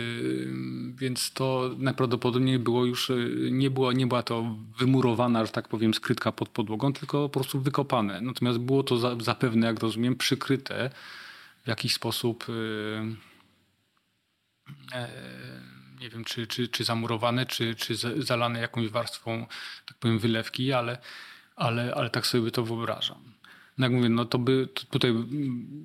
więc 0.95 1.33
to 1.33 1.75
najprawdopodobniej 1.77 2.59
było 2.59 2.85
już, 2.85 3.09
e, 3.09 3.15
nie, 3.51 3.69
było, 3.69 3.91
nie 3.91 4.07
była 4.07 4.23
to 4.23 4.55
wymurowana, 4.79 5.45
że 5.45 5.51
tak 5.51 5.67
powiem, 5.67 5.93
skrytka 5.93 6.31
pod 6.31 6.49
podłogą, 6.49 6.93
tylko 6.93 7.29
po 7.29 7.39
prostu 7.39 7.59
wykopane. 7.61 8.21
Natomiast 8.21 8.57
było 8.57 8.83
to 8.83 9.21
zapewne, 9.23 9.67
jak 9.67 9.79
rozumiem, 9.79 10.15
przykryte 10.15 10.89
w 11.65 11.67
jakiś 11.67 11.93
sposób 11.93 12.45
nie 15.99 16.09
wiem, 16.09 16.23
czy, 16.23 16.47
czy, 16.47 16.67
czy 16.67 16.83
zamurowane, 16.83 17.45
czy, 17.45 17.75
czy 17.75 17.95
zalane 18.17 18.59
jakąś 18.59 18.89
warstwą, 18.89 19.45
tak 19.85 19.97
powiem, 19.97 20.19
wylewki, 20.19 20.73
ale, 20.73 20.97
ale, 21.55 21.93
ale 21.95 22.09
tak 22.09 22.27
sobie 22.27 22.51
to 22.51 22.63
wyobrażam. 22.63 23.37
No 23.77 23.85
jak 23.85 23.93
mówię, 23.93 24.09
no 24.09 24.25
to 24.25 24.39
by 24.39 24.67
to 24.73 24.83
tutaj 24.89 25.13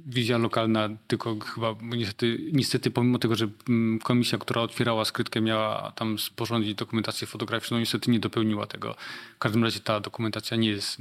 wizja 0.06 0.38
lokalna, 0.38 0.88
tylko 1.06 1.36
chyba 1.54 1.74
niestety, 1.82 2.38
niestety 2.52 2.90
pomimo 2.90 3.18
tego, 3.18 3.34
że 3.34 3.48
mm, 3.68 3.98
komisja, 3.98 4.38
która 4.38 4.62
otwierała 4.62 5.04
skrytkę 5.04 5.40
miała 5.40 5.92
tam 5.96 6.18
sporządzić 6.18 6.74
dokumentację 6.74 7.26
fotograficzną, 7.26 7.78
niestety 7.78 8.10
nie 8.10 8.20
dopełniła 8.20 8.66
tego. 8.66 8.96
W 9.36 9.38
każdym 9.38 9.64
razie 9.64 9.80
ta 9.80 10.00
dokumentacja 10.00 10.56
nie 10.56 10.68
jest, 10.68 10.98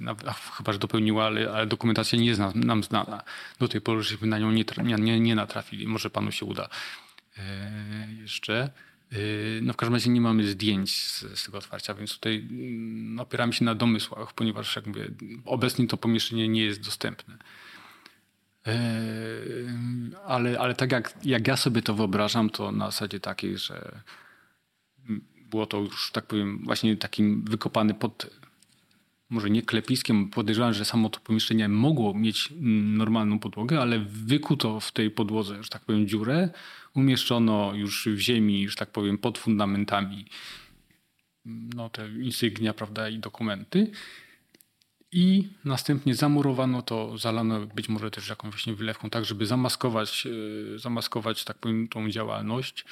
chyba 0.57 0.73
że 0.73 0.79
dopełniła, 0.79 1.25
ale, 1.25 1.51
ale 1.51 1.67
dokumentacja 1.67 2.19
nie 2.19 2.25
jest 2.25 2.41
nam 2.55 2.83
znana. 2.83 3.23
Do 3.59 3.67
tej 3.67 3.81
pory 3.81 4.03
żeśmy 4.03 4.27
na 4.27 4.39
nią 4.39 4.51
nie, 4.51 4.65
nie, 4.83 5.19
nie 5.19 5.35
natrafili. 5.35 5.87
Może 5.87 6.09
panu 6.09 6.31
się 6.31 6.45
uda 6.45 6.63
e, 6.63 6.69
jeszcze. 8.21 8.71
Yy, 9.11 9.59
no 9.63 9.73
w 9.73 9.77
każdym 9.77 9.93
razie 9.93 10.09
nie 10.09 10.21
mamy 10.21 10.47
zdjęć 10.47 11.07
z, 11.07 11.39
z 11.39 11.45
tego 11.45 11.57
otwarcia, 11.57 11.93
więc 11.93 12.13
tutaj 12.13 12.47
mm, 12.51 13.19
opieramy 13.19 13.53
się 13.53 13.65
na 13.65 13.75
domysłach, 13.75 14.33
ponieważ 14.33 14.75
jak 14.75 14.87
mówię, 14.87 15.11
obecnie 15.45 15.87
to 15.87 15.97
pomieszczenie 15.97 16.49
nie 16.49 16.63
jest 16.63 16.81
dostępne. 16.85 17.37
Yy, 18.65 18.73
ale, 20.25 20.59
ale 20.59 20.75
tak 20.75 20.91
jak, 20.91 21.17
jak 21.23 21.47
ja 21.47 21.57
sobie 21.57 21.81
to 21.81 21.93
wyobrażam, 21.93 22.49
to 22.49 22.71
na 22.71 22.85
zasadzie 22.85 23.19
takiej, 23.19 23.57
że 23.57 24.01
było 25.51 25.65
to 25.65 25.79
już, 25.79 26.11
tak 26.11 26.25
powiem, 26.25 26.61
właśnie 26.63 26.97
takim 26.97 27.45
wykopany 27.45 27.93
pod 27.93 28.41
może 29.31 29.49
nie 29.49 29.61
klepiskiem, 29.61 30.29
podejrzewam, 30.29 30.73
że 30.73 30.85
samo 30.85 31.09
to 31.09 31.19
pomieszczenie 31.19 31.67
mogło 31.69 32.13
mieć 32.13 32.51
mm, 32.51 32.97
normalną 32.97 33.39
podłogę, 33.39 33.81
ale 33.81 33.99
wykuto 33.99 34.79
w 34.79 34.91
tej 34.91 35.11
podłodze, 35.11 35.63
że 35.63 35.69
tak 35.69 35.81
powiem, 35.81 36.07
dziurę, 36.07 36.49
umieszczono 36.95 37.73
już 37.75 38.07
w 38.07 38.19
ziemi, 38.19 38.69
że 38.69 38.75
tak 38.75 38.91
powiem, 38.91 39.17
pod 39.17 39.37
fundamentami 39.37 40.25
no, 41.45 41.89
te 41.89 42.09
insygnia, 42.09 42.73
prawda, 42.73 43.09
i 43.09 43.19
dokumenty. 43.19 43.91
I 45.11 45.49
następnie 45.65 46.15
zamurowano 46.15 46.81
to, 46.81 47.17
zalano 47.17 47.65
być 47.65 47.89
może 47.89 48.11
też 48.11 48.29
jakąś 48.29 48.51
właśnie 48.51 48.73
wylewką, 48.73 49.09
tak 49.09 49.25
żeby 49.25 49.45
zamaskować, 49.45 50.27
e, 50.75 50.79
zamaskować 50.79 51.43
tak 51.43 51.57
powiem, 51.57 51.87
tą 51.87 52.09
działalność. 52.09 52.85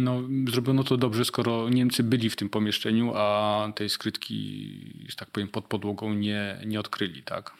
No, 0.00 0.22
zrobiono 0.50 0.84
to 0.84 0.96
dobrze, 0.96 1.24
skoro 1.24 1.68
Niemcy 1.68 2.02
byli 2.02 2.30
w 2.30 2.36
tym 2.36 2.48
pomieszczeniu, 2.48 3.12
a 3.14 3.72
tej 3.74 3.88
skrytki, 3.88 5.06
że 5.08 5.16
tak 5.16 5.30
powiem, 5.30 5.48
pod 5.48 5.64
podłogą 5.64 6.14
nie, 6.14 6.60
nie 6.66 6.80
odkryli, 6.80 7.22
tak? 7.22 7.54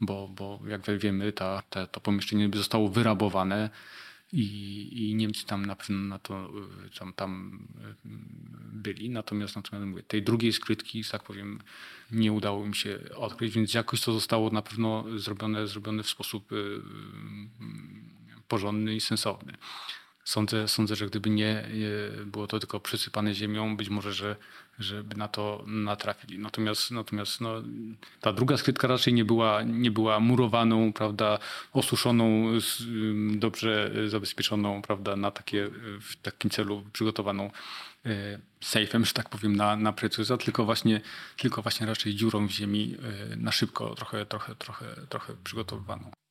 Bo, 0.00 0.28
bo 0.28 0.60
jak 0.68 0.98
wiemy, 0.98 1.32
ta, 1.32 1.62
ta, 1.70 1.86
to 1.86 2.00
pomieszczenie 2.00 2.50
zostało 2.54 2.88
wyrabowane 2.88 3.70
i, 4.32 5.10
i 5.10 5.14
Niemcy 5.14 5.46
tam 5.46 5.66
na 5.66 5.76
pewno 5.76 5.96
na 5.98 6.18
to 6.18 6.50
tam, 6.98 7.12
tam 7.12 7.58
byli. 8.72 9.10
Natomiast, 9.10 9.56
natomiast 9.56 9.86
mówię, 9.86 10.02
tej 10.02 10.22
drugiej 10.22 10.52
skrytki, 10.52 11.04
że 11.04 11.10
tak 11.10 11.22
powiem, 11.22 11.60
nie 12.12 12.32
udało 12.32 12.66
im 12.66 12.74
się 12.74 12.98
odkryć, 13.16 13.54
więc 13.54 13.74
jakoś 13.74 14.00
to 14.00 14.12
zostało 14.12 14.50
na 14.50 14.62
pewno 14.62 15.04
zrobione, 15.16 15.66
zrobione 15.66 16.02
w 16.02 16.08
sposób 16.08 16.52
y, 16.52 16.56
y, 16.56 16.80
porządny 18.48 18.94
i 18.94 19.00
sensowny. 19.00 19.52
Sądzę, 20.24 20.68
sądzę, 20.68 20.96
że 20.96 21.06
gdyby 21.06 21.30
nie 21.30 21.68
było 22.26 22.46
to 22.46 22.58
tylko 22.58 22.80
przysypane 22.80 23.34
ziemią, 23.34 23.76
być 23.76 23.88
może, 23.88 24.12
że, 24.12 24.36
żeby 24.78 25.16
na 25.16 25.28
to 25.28 25.64
natrafili. 25.66 26.38
Natomiast, 26.38 26.90
natomiast 26.90 27.40
no, 27.40 27.62
ta 28.20 28.32
druga 28.32 28.56
skrytka 28.56 28.88
raczej 28.88 29.14
nie 29.14 29.24
była, 29.24 29.62
nie 29.62 29.90
była 29.90 30.20
murowaną, 30.20 30.92
prawda, 30.92 31.38
osuszoną, 31.72 32.44
dobrze 33.36 33.90
zabezpieczoną, 34.06 34.82
prawda, 34.82 35.16
na 35.16 35.30
takie, 35.30 35.70
w 36.00 36.16
takim 36.22 36.50
celu 36.50 36.84
przygotowaną 36.92 37.50
e, 38.06 38.38
sejfem, 38.60 39.04
że 39.04 39.12
tak 39.12 39.28
powiem, 39.28 39.56
na, 39.56 39.76
na 39.76 39.92
precyzję, 39.92 40.38
tylko 40.38 40.64
właśnie, 40.64 41.00
tylko 41.36 41.62
właśnie 41.62 41.86
raczej 41.86 42.14
dziurą 42.14 42.46
w 42.46 42.50
ziemi 42.50 42.96
e, 43.32 43.36
na 43.36 43.52
szybko, 43.52 43.94
trochę, 43.94 44.26
trochę, 44.26 44.54
trochę, 44.54 44.86
trochę 45.08 45.34
przygotowywaną. 45.44 46.23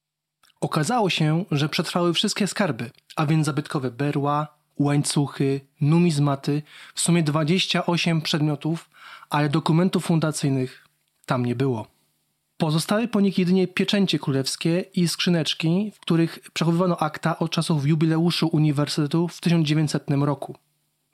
Okazało 0.64 1.10
się, 1.10 1.46
że 1.52 1.70
przetrwały 1.70 2.14
wszystkie 2.14 2.48
skarby, 2.48 2.92
a 3.16 3.26
więc 3.26 3.46
zabytkowe 3.46 3.92
berła, 3.92 4.48
łańcuchy, 4.80 5.62
numizmaty, 5.82 6.62
w 6.96 7.00
sumie 7.00 7.24
28 7.24 8.22
przedmiotów, 8.22 8.90
ale 9.30 9.50
dokumentów 9.50 10.06
fundacyjnych 10.06 10.88
tam 11.26 11.46
nie 11.46 11.56
było. 11.56 11.88
Pozostały 12.58 13.08
po 13.08 13.22
nich 13.22 13.38
jedynie 13.38 13.68
pieczęcie 13.68 14.20
królewskie 14.20 14.86
i 14.94 15.08
skrzyneczki, 15.08 15.92
w 15.96 16.00
których 16.00 16.40
przechowywano 16.54 16.98
akta 16.98 17.40
od 17.40 17.52
czasów 17.52 17.88
jubileuszu 17.88 18.48
uniwersytetu 18.48 19.28
w 19.28 19.42
1900 19.42 20.04
roku. 20.10 20.56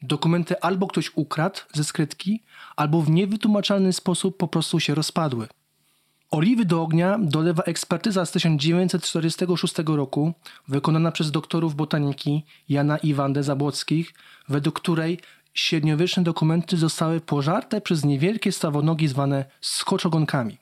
Dokumenty 0.01 0.62
albo 0.62 0.88
ktoś 0.88 1.12
ukradł 1.15 1.60
ze 1.74 1.84
skrytki, 1.84 2.44
albo 2.75 3.01
w 3.01 3.10
niewytłumaczalny 3.10 3.94
sposób 3.94 4.38
po 4.38 4.48
prostu 4.48 4.79
się 4.79 4.96
rozpadły. 4.96 5.48
Oliwy 6.31 6.65
do 6.65 6.81
ognia 6.81 7.17
dolewa 7.21 7.63
ekspertyza 7.63 8.25
z 8.25 8.31
1946 8.31 9.74
roku, 9.86 10.33
wykonana 10.67 11.12
przez 11.12 11.31
doktorów 11.31 11.75
botaniki 11.75 12.45
Jana 12.69 12.98
i 12.98 13.13
Wandę 13.13 13.43
Zabłockich, 13.43 14.13
według 14.50 14.79
której 14.79 15.19
średniowieczne 15.53 16.24
dokumenty 16.24 16.77
zostały 16.77 17.21
pożarte 17.21 17.81
przez 17.81 18.05
niewielkie 18.05 18.51
stawonogi 18.51 19.07
zwane 19.07 19.45
skoczogonkami. 19.62 20.57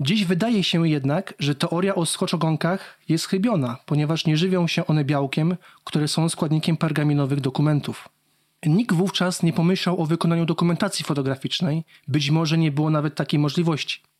Dziś 0.00 0.24
wydaje 0.24 0.64
się 0.64 0.88
jednak, 0.88 1.34
że 1.38 1.54
teoria 1.54 1.94
o 1.94 2.06
skoczogonkach 2.06 2.98
jest 3.08 3.26
chybiona, 3.26 3.76
ponieważ 3.86 4.26
nie 4.26 4.36
żywią 4.36 4.66
się 4.66 4.86
one 4.86 5.04
białkiem, 5.04 5.56
które 5.84 6.08
są 6.08 6.28
składnikiem 6.28 6.76
pergaminowych 6.76 7.40
dokumentów. 7.40 8.08
Nikt 8.66 8.96
wówczas 8.96 9.42
nie 9.42 9.52
pomyślał 9.52 10.02
o 10.02 10.06
wykonaniu 10.06 10.46
dokumentacji 10.46 11.04
fotograficznej, 11.04 11.84
być 12.08 12.30
może 12.30 12.58
nie 12.58 12.72
było 12.72 12.90
nawet 12.90 13.14
takiej 13.14 13.40
możliwości. 13.40 14.11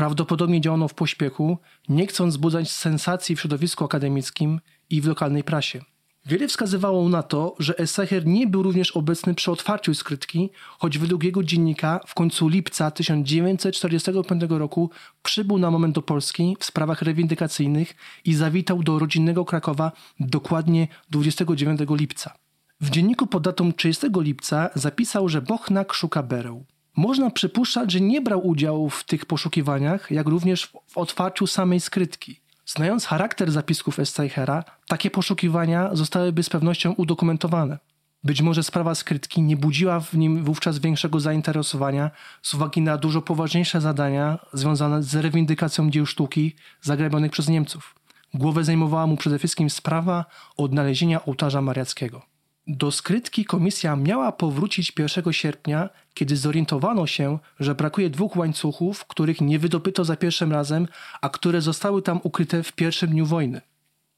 Prawdopodobnie 0.00 0.60
działano 0.60 0.88
w 0.88 0.94
pośpiechu, 0.94 1.58
nie 1.88 2.06
chcąc 2.06 2.34
wzbudzać 2.34 2.70
sensacji 2.70 3.36
w 3.36 3.40
środowisku 3.40 3.84
akademickim 3.84 4.60
i 4.90 5.00
w 5.00 5.06
lokalnej 5.06 5.44
prasie. 5.44 5.80
Wiele 6.26 6.48
wskazywało 6.48 7.08
na 7.08 7.22
to, 7.22 7.54
że 7.58 7.78
Essecher 7.78 8.26
nie 8.26 8.46
był 8.46 8.62
również 8.62 8.90
obecny 8.90 9.34
przy 9.34 9.50
otwarciu 9.50 9.94
skrytki, 9.94 10.50
choć 10.78 10.98
według 10.98 11.24
jego 11.24 11.44
dziennika 11.44 12.00
w 12.06 12.14
końcu 12.14 12.48
lipca 12.48 12.90
1945 12.90 14.42
roku 14.48 14.90
przybył 15.22 15.58
na 15.58 15.70
moment 15.70 15.94
do 15.94 16.02
Polski 16.02 16.56
w 16.60 16.64
sprawach 16.64 17.02
rewindykacyjnych 17.02 17.94
i 18.24 18.34
zawitał 18.34 18.82
do 18.82 18.98
rodzinnego 18.98 19.44
Krakowa 19.44 19.92
dokładnie 20.20 20.88
29 21.10 21.80
lipca. 21.90 22.34
W 22.80 22.90
dzienniku 22.90 23.26
pod 23.26 23.42
datą 23.42 23.72
30 23.72 24.06
lipca 24.16 24.70
zapisał, 24.74 25.28
że 25.28 25.42
Bochnak 25.42 25.92
szuka 25.92 26.22
bereł. 26.22 26.64
Można 26.96 27.30
przypuszczać, 27.30 27.92
że 27.92 28.00
nie 28.00 28.20
brał 28.20 28.46
udziału 28.46 28.90
w 28.90 29.04
tych 29.04 29.26
poszukiwaniach, 29.26 30.10
jak 30.10 30.28
również 30.28 30.72
w 30.88 30.98
otwarciu 30.98 31.46
samej 31.46 31.80
skrytki. 31.80 32.40
Znając 32.66 33.06
charakter 33.06 33.52
zapisków 33.52 33.98
Esteichera, 33.98 34.64
takie 34.86 35.10
poszukiwania 35.10 35.90
zostałyby 35.92 36.42
z 36.42 36.48
pewnością 36.48 36.92
udokumentowane. 36.92 37.78
Być 38.24 38.42
może 38.42 38.62
sprawa 38.62 38.94
skrytki 38.94 39.42
nie 39.42 39.56
budziła 39.56 40.00
w 40.00 40.14
nim 40.14 40.44
wówczas 40.44 40.78
większego 40.78 41.20
zainteresowania 41.20 42.10
z 42.42 42.54
uwagi 42.54 42.80
na 42.80 42.98
dużo 42.98 43.22
poważniejsze 43.22 43.80
zadania 43.80 44.38
związane 44.52 45.02
z 45.02 45.14
rewindykacją 45.14 45.90
dzieł 45.90 46.06
sztuki 46.06 46.56
zagrabionych 46.82 47.32
przez 47.32 47.48
Niemców. 47.48 47.94
Głowę 48.34 48.64
zajmowała 48.64 49.06
mu 49.06 49.16
przede 49.16 49.38
wszystkim 49.38 49.70
sprawa 49.70 50.24
odnalezienia 50.56 51.24
ołtarza 51.24 51.62
mariackiego. 51.62 52.29
Do 52.72 52.90
skrytki 52.90 53.44
komisja 53.44 53.96
miała 53.96 54.32
powrócić 54.32 54.92
1 54.98 55.32
sierpnia, 55.32 55.88
kiedy 56.14 56.36
zorientowano 56.36 57.06
się, 57.06 57.38
że 57.60 57.74
brakuje 57.74 58.10
dwóch 58.10 58.36
łańcuchów, 58.36 59.04
których 59.04 59.40
nie 59.40 59.58
wydobyto 59.58 60.04
za 60.04 60.16
pierwszym 60.16 60.52
razem, 60.52 60.88
a 61.20 61.28
które 61.28 61.60
zostały 61.60 62.02
tam 62.02 62.20
ukryte 62.22 62.62
w 62.62 62.72
pierwszym 62.72 63.10
dniu 63.10 63.26
wojny. 63.26 63.60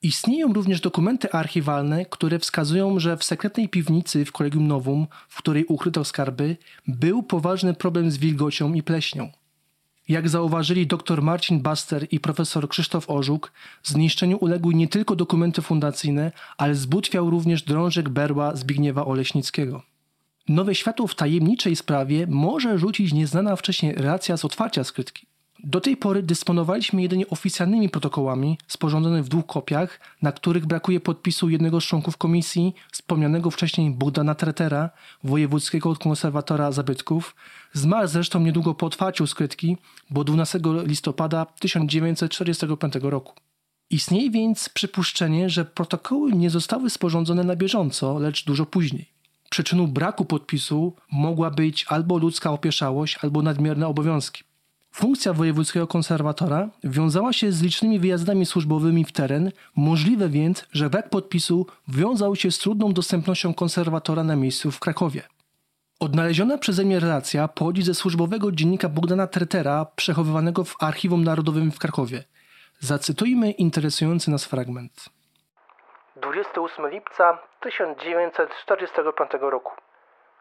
Istnieją 0.02 0.52
również 0.52 0.80
dokumenty 0.80 1.32
archiwalne, 1.32 2.06
które 2.06 2.38
wskazują, 2.38 2.98
że 2.98 3.16
w 3.16 3.24
sekretnej 3.24 3.68
piwnicy 3.68 4.24
w 4.24 4.32
Kolegium 4.32 4.66
Nowum, 4.66 5.06
w 5.28 5.38
której 5.38 5.64
ukryto 5.64 6.04
skarby, 6.04 6.56
był 6.86 7.22
poważny 7.22 7.74
problem 7.74 8.10
z 8.10 8.16
wilgocią 8.16 8.74
i 8.74 8.82
pleśnią. 8.82 9.30
Jak 10.08 10.28
zauważyli 10.28 10.86
dr 10.86 11.22
Marcin 11.22 11.60
Baster 11.60 12.06
i 12.10 12.20
profesor 12.20 12.68
Krzysztof 12.68 13.10
Orzuk, 13.10 13.52
zniszczeniu 13.82 14.36
uległy 14.36 14.74
nie 14.74 14.88
tylko 14.88 15.16
dokumenty 15.16 15.62
fundacyjne, 15.62 16.32
ale 16.56 16.74
zbutwiał 16.74 17.30
również 17.30 17.62
drążek 17.62 18.08
berła 18.08 18.56
Zbigniewa 18.56 19.06
Oleśnickiego. 19.06 19.82
Nowe 20.48 20.74
światło 20.74 21.06
w 21.06 21.14
tajemniczej 21.14 21.76
sprawie 21.76 22.26
może 22.26 22.78
rzucić 22.78 23.12
nieznana 23.12 23.56
wcześniej 23.56 23.94
relacja 23.94 24.36
z 24.36 24.44
otwarcia 24.44 24.84
skrytki. 24.84 25.26
Do 25.64 25.80
tej 25.80 25.96
pory 25.96 26.22
dysponowaliśmy 26.22 27.02
jedynie 27.02 27.28
oficjalnymi 27.28 27.88
protokołami 27.88 28.58
sporządzonymi 28.66 29.22
w 29.22 29.28
dwóch 29.28 29.46
kopiach, 29.46 30.00
na 30.22 30.32
których 30.32 30.66
brakuje 30.66 31.00
podpisu 31.00 31.48
jednego 31.48 31.80
z 31.80 31.84
członków 31.84 32.16
komisji, 32.16 32.74
wspomnianego 32.92 33.50
wcześniej 33.50 33.90
Bogdana 33.90 34.34
Tretera, 34.34 34.90
wojewódzkiego 35.24 35.96
konserwatora 35.96 36.72
zabytków. 36.72 37.34
Zmarł 37.72 38.08
zresztą 38.08 38.40
niedługo 38.40 38.74
po 38.74 38.86
otwarciu 38.86 39.26
skrytki, 39.26 39.76
bo 40.10 40.24
12 40.24 40.60
listopada 40.86 41.46
1945 41.46 42.94
roku. 43.02 43.34
Istnieje 43.90 44.30
więc 44.30 44.68
przypuszczenie, 44.68 45.50
że 45.50 45.64
protokoły 45.64 46.32
nie 46.32 46.50
zostały 46.50 46.90
sporządzone 46.90 47.44
na 47.44 47.56
bieżąco, 47.56 48.18
lecz 48.18 48.44
dużo 48.44 48.66
później. 48.66 49.12
Przyczyną 49.50 49.86
braku 49.86 50.24
podpisu 50.24 50.96
mogła 51.12 51.50
być 51.50 51.84
albo 51.88 52.18
ludzka 52.18 52.50
opieszałość, 52.50 53.18
albo 53.22 53.42
nadmierne 53.42 53.86
obowiązki. 53.86 54.44
Funkcja 54.94 55.32
wojewódzkiego 55.32 55.86
konserwatora 55.86 56.68
wiązała 56.84 57.32
się 57.32 57.52
z 57.52 57.62
licznymi 57.62 57.98
wyjazdami 57.98 58.46
służbowymi 58.46 59.04
w 59.04 59.12
teren, 59.12 59.50
możliwe 59.76 60.28
więc, 60.28 60.66
że 60.72 60.90
brak 60.90 61.10
podpisu 61.10 61.66
wiązał 61.88 62.36
się 62.36 62.50
z 62.50 62.58
trudną 62.58 62.92
dostępnością 62.92 63.54
konserwatora 63.54 64.24
na 64.24 64.36
miejscu 64.36 64.70
w 64.70 64.80
Krakowie. 64.80 65.22
Odnaleziona 66.00 66.58
przeze 66.58 66.84
mnie 66.84 67.00
relacja 67.00 67.48
pochodzi 67.48 67.82
ze 67.82 67.94
służbowego 67.94 68.52
dziennika 68.52 68.88
Bogdana 68.88 69.26
Tretera, 69.26 69.86
przechowywanego 69.96 70.64
w 70.64 70.74
Archiwum 70.80 71.24
Narodowym 71.24 71.72
w 71.72 71.78
Krakowie. 71.78 72.24
Zacytujmy 72.80 73.50
interesujący 73.50 74.30
nas 74.30 74.44
fragment. 74.44 74.92
28 76.16 76.90
lipca 76.90 77.38
1945 77.60 79.30
roku. 79.40 79.72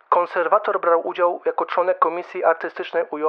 Konserwator 0.10 0.82
brał 0.82 1.08
udział 1.08 1.42
jako 1.46 1.66
członek 1.66 2.00
Komisji 2.00 2.44
Artystycznej 2.44 3.04
UJ 3.12 3.24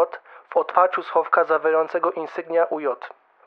w 0.53 0.57
otwarciu 0.57 1.03
schowka 1.03 1.45
zawierającego 1.45 2.13
insygnia 2.13 2.65
UJ. 2.65 2.87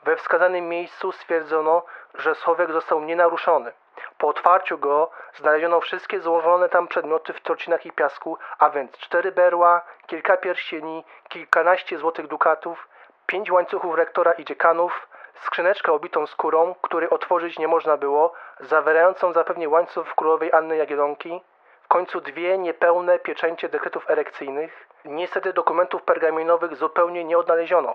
We 0.04 0.16
wskazanym 0.16 0.68
miejscu 0.68 1.12
stwierdzono, 1.12 1.82
że 2.14 2.34
schowek 2.34 2.72
został 2.72 3.00
nienaruszony. 3.00 3.72
Po 4.18 4.28
otwarciu 4.28 4.78
go 4.78 5.10
znaleziono 5.34 5.80
wszystkie 5.80 6.20
złożone 6.20 6.68
tam 6.68 6.88
przedmioty 6.88 7.32
w 7.32 7.40
trocinach 7.40 7.86
i 7.86 7.92
piasku, 7.92 8.38
a 8.58 8.70
więc 8.70 8.98
cztery 8.98 9.32
berła, 9.32 9.82
kilka 10.06 10.36
pierścieni, 10.36 11.04
kilkanaście 11.28 11.98
złotych 11.98 12.26
dukatów, 12.26 12.88
pięć 13.26 13.50
łańcuchów 13.50 13.94
rektora 13.94 14.32
i 14.32 14.44
dziekanów, 14.44 15.08
skrzyneczkę 15.34 15.92
obitą 15.92 16.26
skórą, 16.26 16.74
której 16.82 17.10
otworzyć 17.10 17.58
nie 17.58 17.68
można 17.68 17.96
było, 17.96 18.32
zawierającą 18.60 19.32
zapewne 19.32 19.68
łańcuch 19.68 20.14
królowej 20.14 20.52
Anny 20.52 20.76
Jagiellonki, 20.76 21.40
w 21.86 21.88
końcu 21.88 22.20
dwie 22.20 22.58
niepełne 22.58 23.18
pieczęcie 23.18 23.68
dekretów 23.68 24.10
erekcyjnych. 24.10 24.88
Niestety 25.04 25.52
dokumentów 25.52 26.02
pergaminowych 26.02 26.76
zupełnie 26.76 27.24
nie 27.24 27.38
odnaleziono. 27.38 27.94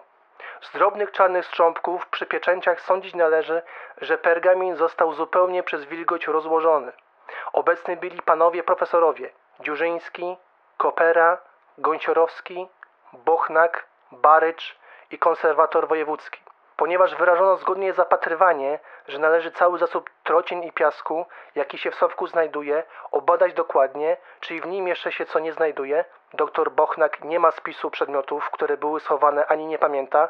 Z 0.61 0.71
drobnych 0.71 1.11
czarnych 1.11 1.45
strząbków 1.45 2.07
przy 2.07 2.25
pieczęciach 2.25 2.81
sądzić 2.81 3.15
należy, 3.15 3.61
że 3.97 4.17
pergamin 4.17 4.75
został 4.75 5.13
zupełnie 5.13 5.63
przez 5.63 5.85
wilgoć 5.85 6.27
rozłożony. 6.27 6.91
Obecni 7.53 7.95
byli 7.97 8.21
panowie 8.21 8.63
profesorowie 8.63 9.29
Dziurzyński, 9.59 10.37
Kopera, 10.77 11.37
Gąciorowski, 11.77 12.67
Bochnak, 13.13 13.85
Barycz 14.11 14.75
i 15.11 15.17
konserwator 15.17 15.87
wojewódzki. 15.87 16.41
Ponieważ 16.81 17.15
wyrażono 17.15 17.57
zgodnie 17.57 17.93
zapatrywanie, 17.93 18.79
że 19.07 19.19
należy 19.19 19.51
cały 19.51 19.77
zasób 19.77 20.09
trocin 20.23 20.63
i 20.63 20.71
piasku, 20.71 21.25
jaki 21.55 21.77
się 21.77 21.91
w 21.91 21.95
sowku 21.95 22.27
znajduje, 22.27 22.83
obadać 23.11 23.53
dokładnie, 23.53 24.17
czy 24.39 24.61
w 24.61 24.65
nim 24.65 24.87
jeszcze 24.87 25.11
się 25.11 25.25
co 25.25 25.39
nie 25.39 25.53
znajduje, 25.53 26.05
Doktor 26.33 26.71
Bochnak 26.71 27.23
nie 27.23 27.39
ma 27.39 27.51
spisu 27.51 27.91
przedmiotów, 27.91 28.49
które 28.49 28.77
były 28.77 28.99
schowane 28.99 29.45
ani 29.47 29.65
nie 29.65 29.77
pamięta. 29.77 30.29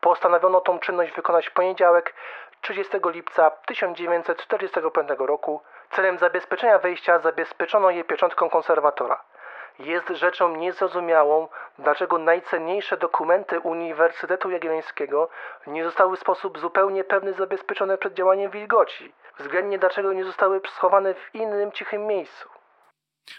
Postanowiono 0.00 0.60
tą 0.60 0.78
czynność 0.78 1.12
wykonać 1.12 1.48
w 1.48 1.52
poniedziałek 1.52 2.14
30 2.60 2.98
lipca 3.04 3.50
1945 3.50 5.08
roku. 5.18 5.62
Celem 5.90 6.18
zabezpieczenia 6.18 6.78
wejścia 6.78 7.18
zabezpieczono 7.18 7.90
je 7.90 8.04
pieczątką 8.04 8.50
konserwatora. 8.50 9.22
Jest 9.78 10.08
rzeczą 10.20 10.56
niezrozumiałą, 10.56 11.48
dlaczego 11.78 12.18
najcenniejsze 12.18 12.96
dokumenty 12.96 13.60
Uniwersytetu 13.60 14.50
Jagiellońskiego 14.50 15.28
nie 15.66 15.84
zostały 15.84 16.16
w 16.16 16.20
sposób 16.20 16.58
zupełnie 16.58 17.04
pewny 17.04 17.32
zabezpieczone 17.32 17.98
przed 17.98 18.14
działaniem 18.14 18.50
wilgoci. 18.50 19.12
Względnie 19.38 19.78
dlaczego 19.78 20.12
nie 20.12 20.24
zostały 20.24 20.60
schowane 20.76 21.14
w 21.14 21.34
innym 21.34 21.72
cichym 21.72 22.06
miejscu. 22.06 22.48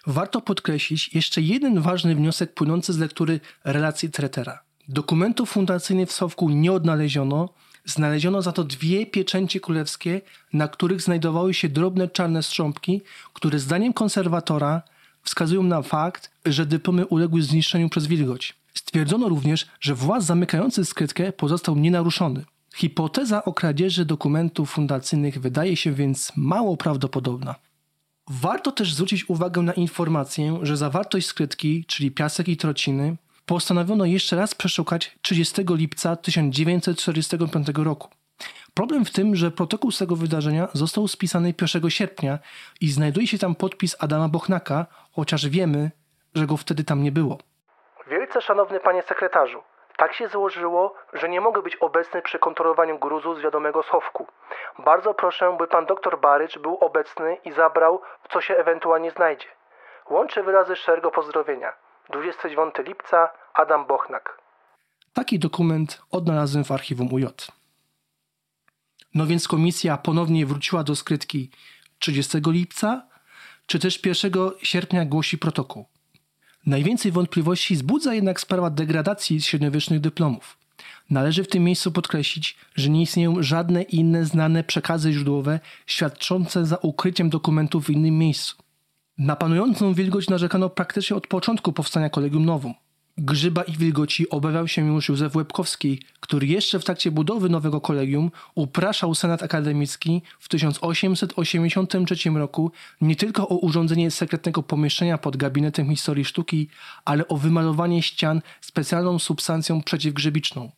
Warto 0.08 0.42
podkreślić 0.42 1.16
jeszcze 1.16 1.42
jeden 1.42 1.82
ważny 1.82 2.16
wniosek 2.16 2.54
płynący 2.54 2.94
z 2.94 3.00
lektury 3.00 3.40
relacji 3.66 4.12
Tretera. 4.12 4.60
Dokumentów 4.88 5.50
fundacyjnych 5.50 6.10
w 6.10 6.14
Sowku 6.14 6.50
nie 6.50 6.72
odnaleziono, 6.72 7.50
znaleziono 7.86 8.42
za 8.42 8.52
to 8.52 8.64
dwie 8.64 9.06
pieczęcie 9.06 9.60
królewskie, 9.60 10.22
na 10.54 10.68
których 10.68 11.02
znajdowały 11.02 11.54
się 11.54 11.70
drobne 11.70 12.08
czarne 12.08 12.44
strząbki, 12.44 13.02
które 13.34 13.60
zdaniem 13.60 13.94
konserwatora 13.94 14.82
wskazują 15.24 15.64
na 15.64 15.82
fakt, 15.82 16.32
że 16.46 16.66
dyplomy 16.66 17.06
uległy 17.06 17.42
zniszczeniu 17.42 17.90
przez 17.90 18.08
wilgoć. 18.08 18.56
Stwierdzono 18.74 19.30
również, 19.30 19.68
że 19.80 19.96
właz 19.96 20.26
zamykający 20.26 20.86
skrytkę 20.86 21.34
pozostał 21.34 21.76
nienaruszony. 21.76 22.46
Hipoteza 22.76 23.46
o 23.46 23.54
kradzieży 23.54 24.06
dokumentów 24.06 24.70
fundacyjnych 24.70 25.40
wydaje 25.40 25.76
się 25.76 25.94
więc 25.94 26.32
mało 26.36 26.78
prawdopodobna. 26.78 27.56
Warto 28.30 28.72
też 28.72 28.94
zwrócić 28.94 29.30
uwagę 29.30 29.62
na 29.62 29.74
informację, 29.74 30.60
że 30.62 30.78
zawartość 30.78 31.28
skrytki, 31.28 31.86
czyli 31.86 32.12
piasek 32.12 32.48
i 32.48 32.58
trociny, 32.58 33.18
postanowiono 33.46 34.06
jeszcze 34.06 34.36
raz 34.36 34.56
przeszukać 34.56 35.18
30 35.22 35.62
lipca 35.70 36.16
1945 36.16 37.68
roku. 37.76 38.10
Problem 38.74 39.06
w 39.06 39.12
tym, 39.12 39.36
że 39.36 39.52
protokół 39.52 39.92
z 39.92 39.98
tego 39.98 40.16
wydarzenia 40.16 40.68
został 40.74 41.08
spisany 41.08 41.54
1 41.62 41.90
sierpnia 41.90 42.40
i 42.82 42.92
znajduje 42.92 43.28
się 43.28 43.38
tam 43.38 43.56
podpis 43.56 43.96
Adama 44.00 44.28
Bochnaka, 44.28 44.86
chociaż 45.12 45.48
wiemy, 45.50 45.92
że 46.36 46.46
go 46.46 46.58
wtedy 46.58 46.84
tam 46.84 47.04
nie 47.04 47.12
było. 47.12 47.38
Wielce 48.08 48.42
szanowny 48.42 48.80
panie 48.80 49.04
sekretarzu, 49.04 49.64
tak 49.98 50.14
się 50.14 50.28
złożyło, 50.28 50.96
że 51.14 51.30
nie 51.30 51.42
mogę 51.42 51.62
być 51.62 51.76
obecny 51.76 52.22
przy 52.22 52.40
kontrolowaniu 52.40 53.00
gruzu 53.00 53.36
z 53.36 53.42
wiadomego 53.42 53.84
schowku. 53.84 54.28
Bardzo 54.80 55.14
proszę, 55.14 55.56
by 55.58 55.68
pan 55.68 55.86
doktor 55.86 56.20
Barycz 56.20 56.60
był 56.60 56.78
obecny 56.78 57.38
i 57.46 57.52
zabrał, 57.52 58.02
co 58.30 58.42
się 58.42 58.56
ewentualnie 58.56 59.12
znajdzie. 59.12 59.48
Łączę 60.10 60.44
wyrazy 60.44 60.76
szczerego 60.76 61.12
pozdrowienia. 61.12 61.74
29 62.10 62.76
lipca, 62.78 63.30
Adam 63.54 63.86
Bochnak. 63.86 64.38
Taki 65.14 65.40
dokument 65.40 66.02
odnalazłem 66.12 66.64
w 66.64 66.72
archiwum 66.72 67.14
UJ. 67.14 67.26
No 69.14 69.28
więc 69.28 69.48
komisja 69.48 69.98
ponownie 69.98 70.46
wróciła 70.46 70.84
do 70.84 70.96
skrytki 70.96 71.50
30 72.00 72.38
lipca, 72.46 73.08
czy 73.66 73.80
też 73.80 74.00
1 74.06 74.32
sierpnia 74.64 75.06
głosi 75.06 75.38
protokół. 75.38 75.86
Najwięcej 76.66 77.12
wątpliwości 77.12 77.76
wzbudza 77.76 78.14
jednak 78.14 78.40
sprawa 78.40 78.70
degradacji 78.70 79.42
średniowiecznych 79.42 80.00
dyplomów. 80.00 80.58
Należy 81.10 81.44
w 81.44 81.48
tym 81.48 81.64
miejscu 81.64 81.92
podkreślić, 81.92 82.58
że 82.76 82.90
nie 82.90 83.02
istnieją 83.02 83.44
żadne 83.44 83.82
inne 83.82 84.26
znane 84.26 84.64
przekazy 84.64 85.14
źródłowe 85.14 85.60
świadczące 85.88 86.66
za 86.66 86.78
ukryciem 86.78 87.30
dokumentów 87.30 87.86
w 87.86 87.90
innym 87.90 88.18
miejscu. 88.18 88.56
Na 89.18 89.36
panującą 89.36 89.94
wilgoć 89.94 90.30
narzekano 90.30 90.70
praktycznie 90.70 91.16
od 91.16 91.28
początku 91.28 91.74
powstania 91.74 92.10
Kolegium 92.10 92.46
Nowum. 92.46 92.74
Grzyba 93.18 93.64
i 93.64 93.78
wilgoci 93.78 94.30
obawiał 94.30 94.68
się 94.68 94.88
już 94.88 95.10
Józef 95.10 95.36
Łebkowski, 95.36 96.02
który 96.20 96.48
jeszcze 96.48 96.80
w 96.80 96.84
trakcie 96.84 97.12
budowy 97.12 97.50
nowego 97.50 97.82
kolegium 97.82 98.32
upraszał 98.56 99.16
Senat 99.16 99.44
Akademicki 99.44 100.22
w 100.40 100.50
1883 100.50 102.30
roku 102.30 102.72
nie 103.02 103.16
tylko 103.16 103.50
o 103.50 103.58
urządzenie 103.58 104.12
sekretnego 104.12 104.64
pomieszczenia 104.64 105.18
pod 105.18 105.38
gabinetem 105.38 105.90
historii 105.90 106.26
sztuki, 106.26 106.70
ale 107.06 107.28
o 107.28 107.38
wymalowanie 107.38 108.02
ścian 108.02 108.42
specjalną 108.62 109.20
substancją 109.20 109.82
przeciwgrzybiczną. 109.82 110.72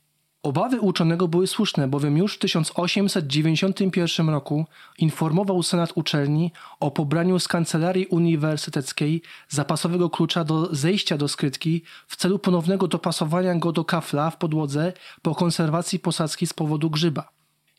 Obawy 0.45 0.81
uczonego 0.81 1.27
były 1.27 1.47
słuszne, 1.47 1.87
bowiem 1.87 2.17
już 2.17 2.35
w 2.35 2.39
1891 2.39 4.29
roku 4.29 4.65
informował 4.97 5.63
Senat 5.63 5.91
uczelni 5.95 6.51
o 6.79 6.91
pobraniu 6.91 7.39
z 7.39 7.47
kancelarii 7.47 8.05
uniwersyteckiej 8.05 9.21
zapasowego 9.49 10.09
klucza 10.09 10.43
do 10.43 10.75
zejścia 10.75 11.17
do 11.17 11.27
skrytki 11.27 11.81
w 12.07 12.15
celu 12.15 12.39
ponownego 12.39 12.87
dopasowania 12.87 13.55
go 13.55 13.71
do 13.71 13.85
kafla 13.85 14.29
w 14.29 14.37
podłodze 14.37 14.93
po 15.21 15.35
konserwacji 15.35 15.99
posadzki 15.99 16.47
z 16.47 16.53
powodu 16.53 16.89
grzyba. 16.89 17.29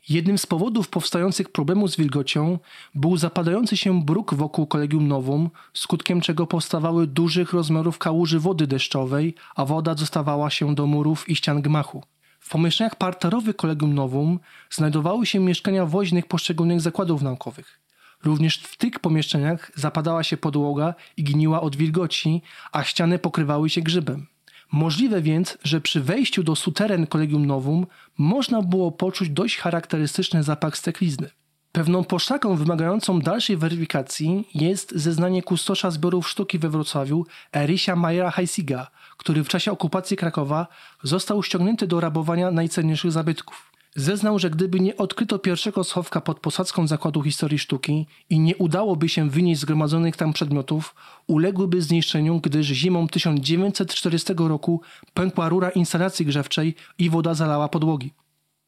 Jednym 0.08 0.38
z 0.38 0.46
powodów 0.46 0.88
powstających 0.88 1.52
problemów 1.52 1.90
z 1.90 1.96
wilgocią 1.96 2.58
był 2.94 3.16
zapadający 3.16 3.76
się 3.76 4.02
bruk 4.02 4.34
wokół 4.34 4.66
Kolegium 4.66 5.08
Nowum, 5.08 5.50
skutkiem 5.74 6.20
czego 6.20 6.46
powstawały 6.46 7.06
dużych 7.06 7.52
rozmiarów 7.52 7.98
kałuży 7.98 8.40
wody 8.40 8.66
deszczowej, 8.66 9.34
a 9.56 9.64
woda 9.64 9.94
dostawała 9.94 10.50
się 10.50 10.74
do 10.74 10.86
murów 10.86 11.28
i 11.28 11.36
ścian 11.36 11.62
gmachu. 11.62 12.02
W 12.46 12.48
pomieszczeniach 12.48 12.96
parterowych 12.96 13.56
Kolegium 13.56 13.94
Nowum 13.94 14.40
znajdowały 14.70 15.26
się 15.26 15.40
mieszkania 15.40 15.86
woźnych 15.86 16.26
poszczególnych 16.26 16.80
zakładów 16.80 17.22
naukowych. 17.22 17.80
Również 18.24 18.58
w 18.58 18.76
tych 18.76 18.98
pomieszczeniach 18.98 19.72
zapadała 19.74 20.22
się 20.22 20.36
podłoga 20.36 20.94
i 21.16 21.24
gniła 21.24 21.60
od 21.60 21.76
wilgoci, 21.76 22.42
a 22.72 22.84
ściany 22.84 23.18
pokrywały 23.18 23.70
się 23.70 23.80
grzybem. 23.80 24.26
Możliwe 24.72 25.22
więc, 25.22 25.58
że 25.64 25.80
przy 25.80 26.00
wejściu 26.00 26.42
do 26.42 26.56
suteren 26.56 27.06
Kolegium 27.06 27.46
Nowum 27.46 27.86
można 28.18 28.62
było 28.62 28.92
poczuć 28.92 29.30
dość 29.30 29.56
charakterystyczny 29.56 30.42
zapach 30.42 30.76
steklizny. 30.76 31.30
Pewną 31.76 32.04
poszlaką 32.04 32.56
wymagającą 32.56 33.20
dalszej 33.20 33.56
weryfikacji 33.56 34.48
jest 34.54 34.92
zeznanie 34.94 35.42
kustosza 35.42 35.90
zbiorów 35.90 36.28
sztuki 36.28 36.58
we 36.58 36.68
Wrocławiu 36.68 37.26
Erisia 37.56 37.96
Majera 37.96 38.30
Heisiga, 38.30 38.86
który 39.16 39.44
w 39.44 39.48
czasie 39.48 39.72
okupacji 39.72 40.16
Krakowa 40.16 40.66
został 41.02 41.42
ściągnięty 41.42 41.86
do 41.86 42.00
rabowania 42.00 42.50
najcenniejszych 42.50 43.12
zabytków. 43.12 43.72
Zeznał, 43.96 44.38
że 44.38 44.50
gdyby 44.50 44.80
nie 44.80 44.96
odkryto 44.96 45.38
pierwszego 45.38 45.84
schowka 45.84 46.20
pod 46.20 46.40
posadzką 46.40 46.86
Zakładu 46.86 47.22
Historii 47.22 47.58
Sztuki 47.58 48.06
i 48.30 48.40
nie 48.40 48.56
udałoby 48.56 49.08
się 49.08 49.30
wynieść 49.30 49.60
zgromadzonych 49.60 50.16
tam 50.16 50.32
przedmiotów, 50.32 50.94
uległyby 51.26 51.82
zniszczeniu, 51.82 52.40
gdyż 52.40 52.66
zimą 52.66 53.08
1940 53.08 54.32
roku 54.38 54.80
pękła 55.14 55.48
rura 55.48 55.70
instalacji 55.70 56.26
grzewczej 56.26 56.74
i 56.98 57.10
woda 57.10 57.34
zalała 57.34 57.68
podłogi. 57.68 58.25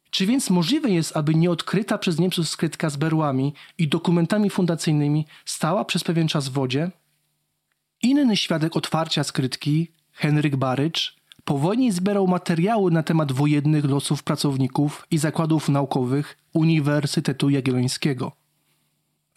Czy 0.09 0.25
więc 0.25 0.49
możliwe 0.49 0.89
jest, 0.89 1.17
aby 1.17 1.35
nieodkryta 1.35 1.97
przez 1.97 2.19
Niemców 2.19 2.49
skrytka 2.49 2.89
z 2.89 2.97
berłami 2.97 3.53
i 3.77 3.87
dokumentami 3.87 4.49
fundacyjnymi 4.49 5.25
stała 5.45 5.85
przez 5.85 6.03
pewien 6.03 6.27
czas 6.27 6.49
w 6.49 6.53
wodzie? 6.53 6.91
Inny 8.01 8.37
świadek 8.37 8.77
otwarcia 8.77 9.23
skrytki, 9.23 9.91
Henryk 10.11 10.55
Barycz, 10.55 11.19
po 11.43 11.57
wojnie 11.57 11.93
zbierał 11.93 12.27
materiały 12.27 12.91
na 12.91 13.03
temat 13.03 13.31
wojennych 13.31 13.85
losów 13.85 14.23
pracowników 14.23 15.07
i 15.11 15.17
zakładów 15.17 15.69
naukowych 15.69 16.37
Uniwersytetu 16.53 17.49
Jagiellońskiego. 17.49 18.31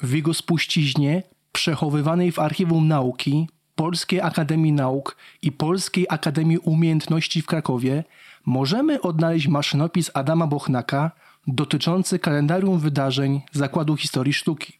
W 0.00 0.12
jego 0.12 0.34
spuściźnie, 0.34 1.22
przechowywanej 1.52 2.32
w 2.32 2.38
Archiwum 2.38 2.88
Nauki, 2.88 3.48
Polskiej 3.74 4.20
Akademii 4.20 4.72
Nauk 4.72 5.16
i 5.42 5.52
Polskiej 5.52 6.06
Akademii 6.08 6.58
Umiejętności 6.58 7.42
w 7.42 7.46
Krakowie, 7.46 8.04
możemy 8.46 9.00
odnaleźć 9.00 9.48
maszynopis 9.48 10.10
Adama 10.14 10.46
Bochnaka 10.46 11.10
dotyczący 11.46 12.18
kalendarium 12.18 12.78
wydarzeń 12.78 13.40
Zakładu 13.52 13.96
Historii 13.96 14.32
Sztuki. 14.32 14.78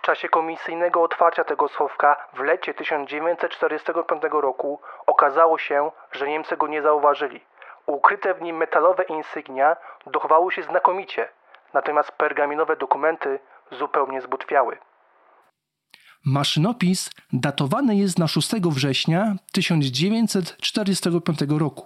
Czasie 0.07 0.29
komisyjnego 0.29 1.03
otwarcia 1.03 1.43
tego 1.43 1.67
schowka 1.67 2.15
w 2.33 2.39
lecie 2.39 2.73
1945 2.73 4.21
roku 4.31 4.79
okazało 5.05 5.57
się, 5.57 5.91
że 6.11 6.27
Niemcy 6.27 6.57
go 6.57 6.67
nie 6.67 6.81
zauważyli. 6.81 7.41
Ukryte 7.85 8.33
w 8.33 8.41
nim 8.41 8.57
metalowe 8.57 9.03
insygnia 9.03 9.75
dochowały 10.05 10.51
się 10.51 10.63
znakomicie, 10.63 11.29
natomiast 11.73 12.11
pergaminowe 12.11 12.75
dokumenty 12.75 13.39
zupełnie 13.71 14.21
zbutwiały. 14.21 14.77
Maszynopis 16.25 17.09
datowany 17.33 17.95
jest 17.95 18.19
na 18.19 18.27
6 18.27 18.51
września 18.51 19.35
1945 19.51 21.39
roku. 21.59 21.85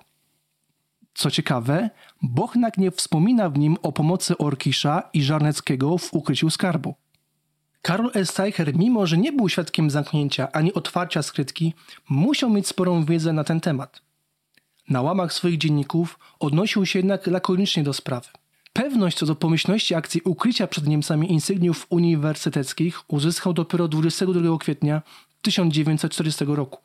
Co 1.14 1.32
ciekawe, 1.32 1.90
Bochnak 2.22 2.78
nie 2.78 2.92
wspomina 2.92 3.50
w 3.50 3.58
nim 3.58 3.78
o 3.84 3.92
pomocy 3.92 4.38
Orkisza 4.38 5.04
i 5.14 5.24
Żarneckiego 5.24 5.98
w 5.98 6.14
ukryciu 6.14 6.50
skarbu. 6.50 6.96
Karol 7.82 8.12
Esteicher, 8.14 8.76
mimo 8.76 9.08
że 9.08 9.18
nie 9.18 9.32
był 9.32 9.50
świadkiem 9.50 9.90
zamknięcia 9.90 10.52
ani 10.52 10.74
otwarcia 10.74 11.22
skrytki, 11.24 11.74
musiał 12.10 12.50
mieć 12.50 12.68
sporą 12.68 13.06
wiedzę 13.06 13.34
na 13.34 13.44
ten 13.44 13.60
temat. 13.60 14.02
Na 14.90 15.02
łamach 15.02 15.34
swoich 15.34 15.58
dzienników 15.58 16.20
odnosił 16.40 16.86
się 16.86 17.00
jednak 17.00 17.28
lakonicznie 17.28 17.84
do 17.84 17.94
sprawy. 17.94 18.28
Pewność 18.74 19.18
co 19.18 19.26
do 19.26 19.36
pomyślności 19.36 19.96
akcji 19.96 20.22
ukrycia 20.22 20.68
przed 20.68 20.88
Niemcami 20.88 21.32
insygniów 21.32 21.88
uniwersyteckich 21.90 23.02
uzyskał 23.08 23.54
dopiero 23.54 23.88
22 23.88 24.58
kwietnia 24.58 25.02
1940 25.42 26.46
roku. 26.46 26.80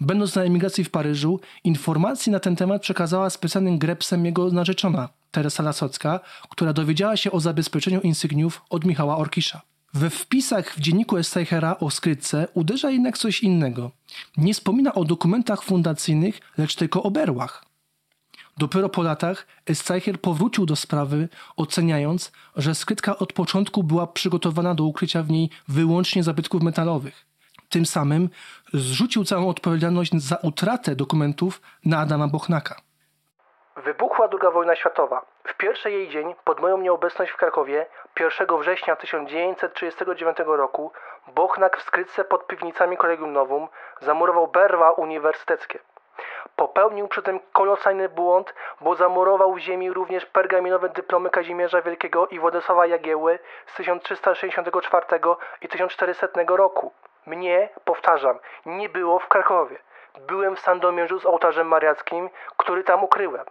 Będąc 0.00 0.34
na 0.34 0.42
emigracji 0.42 0.84
w 0.84 0.90
Paryżu, 0.90 1.40
informacje 1.64 2.32
na 2.32 2.40
ten 2.40 2.56
temat 2.56 2.82
przekazała 2.82 3.30
specjalnym 3.30 3.78
grepsem 3.78 4.26
jego 4.26 4.50
narzeczona, 4.50 5.08
Teresa 5.30 5.62
Lasocka, 5.62 6.20
która 6.50 6.72
dowiedziała 6.72 7.16
się 7.16 7.32
o 7.32 7.40
zabezpieczeniu 7.40 8.00
insygniów 8.00 8.62
od 8.70 8.84
Michała 8.84 9.16
Orkisza. 9.16 9.62
We 9.96 10.10
wpisach 10.10 10.74
w 10.74 10.80
dzienniku 10.80 11.16
Esteichera 11.16 11.76
o 11.78 11.90
skrytce 11.90 12.48
uderza 12.54 12.90
jednak 12.90 13.18
coś 13.18 13.40
innego. 13.40 13.90
Nie 14.36 14.54
wspomina 14.54 14.94
o 14.94 15.04
dokumentach 15.04 15.62
fundacyjnych, 15.62 16.40
lecz 16.58 16.74
tylko 16.74 17.02
o 17.02 17.10
berłach. 17.10 17.64
Dopiero 18.58 18.88
po 18.88 19.02
latach 19.02 19.46
Esteicher 19.66 20.20
powrócił 20.20 20.66
do 20.66 20.76
sprawy, 20.76 21.28
oceniając, 21.56 22.32
że 22.56 22.74
skrytka 22.74 23.18
od 23.18 23.32
początku 23.32 23.82
była 23.82 24.06
przygotowana 24.06 24.74
do 24.74 24.84
ukrycia 24.84 25.22
w 25.22 25.30
niej 25.30 25.50
wyłącznie 25.68 26.22
zabytków 26.22 26.62
metalowych. 26.62 27.26
Tym 27.68 27.86
samym 27.86 28.30
zrzucił 28.74 29.24
całą 29.24 29.48
odpowiedzialność 29.48 30.12
za 30.14 30.36
utratę 30.36 30.96
dokumentów 30.96 31.60
na 31.84 31.98
Adama 31.98 32.28
Bochnaka. 32.28 32.85
Wybuchła 33.76 34.28
II 34.32 34.52
wojna 34.52 34.76
światowa. 34.76 35.22
W 35.44 35.54
pierwszy 35.54 35.90
jej 35.90 36.08
dzień, 36.08 36.34
pod 36.44 36.60
moją 36.60 36.78
nieobecność 36.78 37.32
w 37.32 37.36
Krakowie, 37.36 37.86
1 38.20 38.58
września 38.58 38.96
1939 38.96 40.38
roku, 40.46 40.92
Bochnak 41.26 41.76
w 41.76 41.82
skrytce 41.82 42.24
pod 42.24 42.46
piwnicami 42.46 42.96
Kolegium 42.96 43.32
Novum 43.32 43.68
zamurował 44.00 44.48
berła 44.48 44.92
uniwersyteckie. 44.92 45.78
Popełnił 46.56 47.08
przy 47.08 47.22
tym 47.22 47.40
kolosalny 47.52 48.08
błąd, 48.08 48.54
bo 48.80 48.94
zamurował 48.94 49.54
w 49.54 49.58
ziemi 49.58 49.92
również 49.92 50.26
pergaminowe 50.26 50.88
dyplomy 50.88 51.30
Kazimierza 51.30 51.82
Wielkiego 51.82 52.26
i 52.26 52.38
Władysława 52.38 52.86
Jagieły 52.86 53.38
z 53.66 53.74
1364 53.74 55.06
i 55.62 55.68
1400 55.68 56.28
roku. 56.48 56.92
Mnie, 57.26 57.68
powtarzam, 57.84 58.38
nie 58.66 58.88
było 58.88 59.18
w 59.18 59.28
Krakowie. 59.28 59.78
Byłem 60.20 60.56
w 60.56 60.60
Sandomierzu 60.60 61.20
z 61.20 61.26
ołtarzem 61.26 61.68
mariackim, 61.68 62.30
który 62.56 62.84
tam 62.84 63.04
ukryłem. 63.04 63.44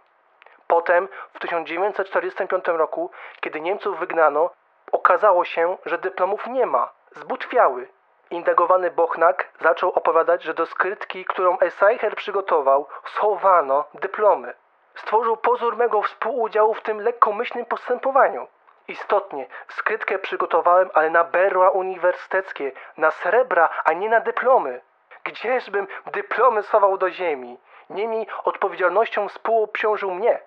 Potem, 0.66 1.08
w 1.34 1.38
1945 1.38 2.64
roku, 2.66 3.10
kiedy 3.40 3.60
Niemców 3.60 3.98
wygnano, 3.98 4.50
okazało 4.92 5.44
się, 5.44 5.78
że 5.86 5.98
dyplomów 5.98 6.46
nie 6.46 6.66
ma, 6.66 6.92
zbutwiały. 7.10 7.88
Indagowany 8.30 8.90
Bochnak 8.90 9.48
zaczął 9.60 9.90
opowiadać, 9.90 10.42
że 10.42 10.54
do 10.54 10.66
skrytki, 10.66 11.24
którą 11.24 11.58
Essayher 11.58 12.16
przygotował, 12.16 12.86
schowano 13.04 13.84
dyplomy. 13.94 14.54
Stworzył 14.94 15.36
pozór 15.36 15.76
mego 15.76 16.02
współudziału 16.02 16.74
w 16.74 16.82
tym 16.82 17.00
lekkomyślnym 17.00 17.64
postępowaniu. 17.64 18.48
Istotnie, 18.88 19.46
skrytkę 19.68 20.18
przygotowałem, 20.18 20.90
ale 20.94 21.10
na 21.10 21.24
berła 21.24 21.70
uniwersyteckie, 21.70 22.72
na 22.96 23.10
srebra, 23.10 23.68
a 23.84 23.92
nie 23.92 24.08
na 24.08 24.20
dyplomy. 24.20 24.80
Gdzieżbym 25.24 25.86
dyplomy 26.06 26.62
schował 26.62 26.98
do 26.98 27.10
ziemi? 27.10 27.58
Niemniej 27.90 28.26
odpowiedzialnością 28.44 29.28
współobciążył 29.28 30.10
mnie. 30.10 30.40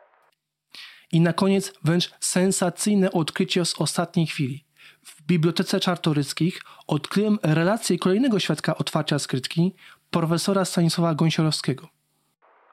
I 1.12 1.22
na 1.22 1.34
koniec 1.34 1.74
wręcz 1.84 2.12
sensacyjne 2.20 3.12
odkrycie 3.12 3.66
z 3.66 3.82
ostatniej 3.82 4.28
chwili. 4.28 4.66
W 5.06 5.22
Bibliotece 5.22 5.80
Czartoryskich 5.80 6.62
odkryłem 6.88 7.40
relację 7.44 7.98
kolejnego 7.98 8.40
świadka 8.40 8.78
otwarcia 8.78 9.20
skrytki, 9.20 9.76
profesora 10.12 10.66
Stanisława 10.66 11.14
Gąsiorowskiego. 11.14 11.88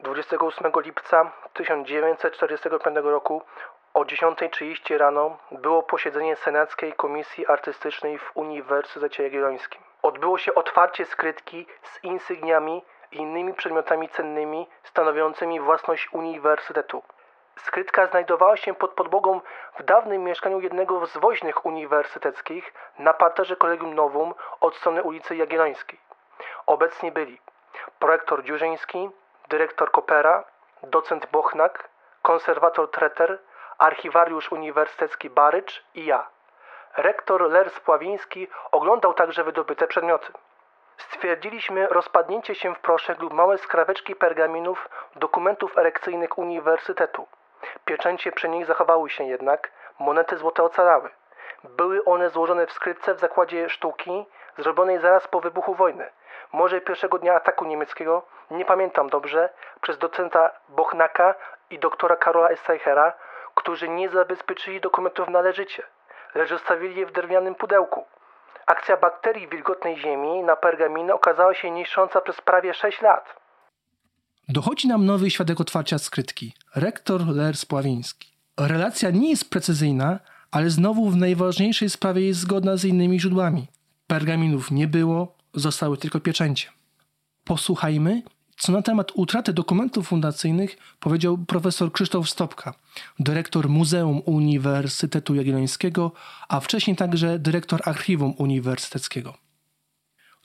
28 0.00 0.72
lipca 0.84 1.32
1945 1.54 2.96
roku 3.02 3.42
o 3.94 4.04
10.30 4.04 4.98
rano 4.98 5.38
było 5.62 5.82
posiedzenie 5.82 6.36
Senackiej 6.36 6.92
Komisji 6.92 7.46
Artystycznej 7.46 8.18
w 8.18 8.30
Uniwersytecie 8.34 9.22
Jagiellońskim. 9.22 9.80
Odbyło 10.02 10.38
się 10.38 10.54
otwarcie 10.54 11.04
skrytki 11.04 11.66
z 11.82 12.04
insygniami 12.04 12.82
i 13.12 13.16
innymi 13.16 13.54
przedmiotami 13.54 14.08
cennymi 14.08 14.66
stanowiącymi 14.84 15.60
własność 15.60 16.08
uniwersytetu. 16.12 17.02
Skrytka 17.58 18.06
znajdowała 18.06 18.56
się 18.56 18.74
pod 18.74 18.90
podłogą 18.90 19.40
w 19.78 19.82
dawnym 19.82 20.24
mieszkaniu 20.24 20.60
jednego 20.60 21.06
z 21.06 21.16
woźnych 21.16 21.66
uniwersyteckich 21.66 22.74
na 22.98 23.12
parterze 23.12 23.56
Kolegium 23.56 23.94
Novum 23.94 24.34
od 24.60 24.76
strony 24.76 25.02
ulicy 25.02 25.36
Jagiellońskiej. 25.36 26.00
Obecni 26.66 27.12
byli 27.12 27.40
prorektor 27.98 28.44
Dziurzyński, 28.44 29.10
dyrektor 29.48 29.90
Kopera, 29.90 30.44
docent 30.82 31.26
Bochnak, 31.26 31.88
konserwator 32.22 32.90
Treter, 32.90 33.38
archiwariusz 33.78 34.52
uniwersytecki 34.52 35.30
Barycz 35.30 35.84
i 35.94 36.04
ja. 36.04 36.26
Rektor 36.96 37.50
Lers 37.50 37.80
Pławiński 37.80 38.48
oglądał 38.72 39.14
także 39.14 39.44
wydobyte 39.44 39.86
przedmioty. 39.86 40.32
Stwierdziliśmy 40.96 41.86
rozpadnięcie 41.86 42.54
się 42.54 42.74
w 42.74 42.78
proszek 42.78 43.20
lub 43.20 43.32
małe 43.32 43.58
skraweczki 43.58 44.16
pergaminów 44.16 44.88
dokumentów 45.16 45.78
erekcyjnych 45.78 46.38
uniwersytetu. 46.38 47.26
Pieczęcie 47.84 48.32
przy 48.32 48.48
nich 48.48 48.66
zachowały 48.66 49.10
się 49.10 49.24
jednak, 49.24 49.70
monety 49.98 50.36
złote 50.36 50.62
ocalały. 50.62 51.10
Były 51.64 52.04
one 52.04 52.30
złożone 52.30 52.66
w 52.66 52.72
skrytce 52.72 53.14
w 53.14 53.20
zakładzie 53.20 53.68
sztuki, 53.68 54.26
zrobionej 54.58 54.98
zaraz 54.98 55.28
po 55.28 55.40
wybuchu 55.40 55.74
wojny. 55.74 56.10
Może 56.52 56.80
pierwszego 56.80 57.18
dnia 57.18 57.34
ataku 57.34 57.64
niemieckiego, 57.64 58.22
nie 58.50 58.64
pamiętam 58.64 59.08
dobrze, 59.08 59.48
przez 59.80 59.98
docenta 59.98 60.50
Bochnaka 60.68 61.34
i 61.70 61.78
doktora 61.78 62.16
Karola 62.16 62.48
Esteichera, 62.48 63.12
którzy 63.54 63.88
nie 63.88 64.08
zabezpieczyli 64.08 64.80
dokumentów 64.80 65.28
należycie, 65.28 65.82
lecz 66.34 66.48
zostawili 66.48 67.00
je 67.00 67.06
w 67.06 67.12
drewnianym 67.12 67.54
pudełku. 67.54 68.06
Akcja 68.66 68.96
bakterii 68.96 69.48
wilgotnej 69.48 69.96
ziemi 69.96 70.42
na 70.42 70.56
pergaminy 70.56 71.14
okazała 71.14 71.54
się 71.54 71.70
niszcząca 71.70 72.20
przez 72.20 72.40
prawie 72.40 72.74
6 72.74 73.02
lat. 73.02 73.36
Dochodzi 74.48 74.88
nam 74.88 75.06
nowy 75.06 75.30
świadek 75.30 75.60
otwarcia 75.60 75.98
skrytki, 75.98 76.52
rektor 76.74 77.26
Lers 77.26 77.64
Pławiński. 77.64 78.28
Relacja 78.56 79.10
nie 79.10 79.30
jest 79.30 79.50
precyzyjna, 79.50 80.20
ale 80.50 80.70
znowu 80.70 81.10
w 81.10 81.16
najważniejszej 81.16 81.90
sprawie 81.90 82.26
jest 82.26 82.40
zgodna 82.40 82.76
z 82.76 82.84
innymi 82.84 83.20
źródłami. 83.20 83.66
Pergaminów 84.06 84.70
nie 84.70 84.88
było, 84.88 85.36
zostały 85.54 85.96
tylko 85.96 86.20
pieczęcie. 86.20 86.68
Posłuchajmy, 87.44 88.22
co 88.58 88.72
na 88.72 88.82
temat 88.82 89.12
utraty 89.14 89.52
dokumentów 89.52 90.08
fundacyjnych 90.08 90.76
powiedział 91.00 91.38
profesor 91.38 91.92
Krzysztof 91.92 92.30
Stopka, 92.30 92.74
dyrektor 93.18 93.68
Muzeum 93.68 94.22
Uniwersytetu 94.24 95.34
Jagiellońskiego, 95.34 96.12
a 96.48 96.60
wcześniej 96.60 96.96
także 96.96 97.38
dyrektor 97.38 97.80
Archiwum 97.84 98.34
Uniwersyteckiego. 98.38 99.45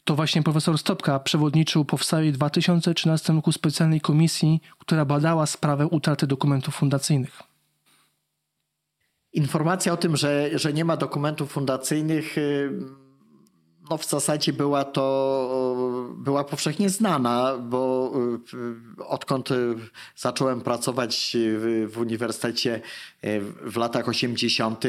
To 0.04 0.16
właśnie 0.16 0.44
profesor 0.44 0.78
Stopka 0.78 1.20
przewodniczył 1.20 1.86
powstałej 1.86 2.32
w 2.32 2.36
2013 2.36 3.34
roku 3.34 3.52
specjalnej 3.52 4.02
komisji, 4.02 4.62
która 4.80 5.06
badała 5.06 5.46
sprawę 5.46 5.88
utraty 5.88 6.28
dokumentów 6.28 6.76
fundacyjnych. 6.76 7.40
Informacja 9.34 9.94
o 9.94 9.98
tym, 9.98 10.18
że, 10.18 10.50
że 10.54 10.74
nie 10.74 10.86
ma 10.86 10.98
dokumentów 10.98 11.52
fundacyjnych 11.52 12.38
y, 12.38 12.72
no 13.92 13.98
w 13.98 14.06
zasadzie 14.06 14.54
była 14.54 14.84
to 14.84 15.06
była 16.18 16.44
powszechnie 16.44 16.90
znana, 16.90 17.58
bo 17.58 18.12
y, 19.00 19.06
odkąd 19.06 19.52
y, 19.52 19.76
zacząłem 20.16 20.62
pracować 20.62 21.38
w, 21.88 21.98
uniwersytecie 21.98 22.82
y, 23.24 23.42
w 23.62 23.78
latach 23.78 24.08
80., 24.08 24.84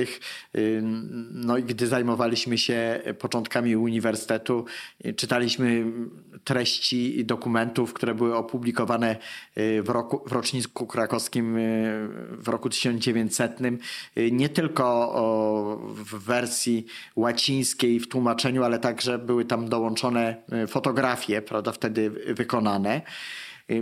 no 1.31 1.59
i 1.59 1.63
gdy 1.63 1.87
zajmowaliśmy 1.87 2.59
się 2.59 3.01
początkami 3.19 3.77
uniwersytetu, 3.77 4.65
czytaliśmy 5.17 5.85
treści 6.45 7.25
dokumentów, 7.25 7.93
które 7.93 8.15
były 8.15 8.37
opublikowane 8.37 9.17
w, 9.57 9.89
roku, 9.89 10.23
w 10.27 10.33
roczniku 10.33 10.87
krakowskim 10.87 11.57
w 12.31 12.49
roku 12.49 12.71
1900, 12.71 13.59
nie 14.33 14.49
tylko 14.49 15.83
w 15.95 16.25
wersji 16.25 16.87
łacińskiej 17.17 18.01
w 18.01 18.09
tłumaczeniu, 18.09 18.65
ale 18.65 18.79
także 18.79 18.92
były 19.19 19.45
tam 19.45 19.69
dołączone 19.69 20.37
e, 20.53 20.67
fotografie, 20.67 21.43
prawda, 21.43 21.73
wtedy 21.73 22.11
wykonane. 22.11 23.03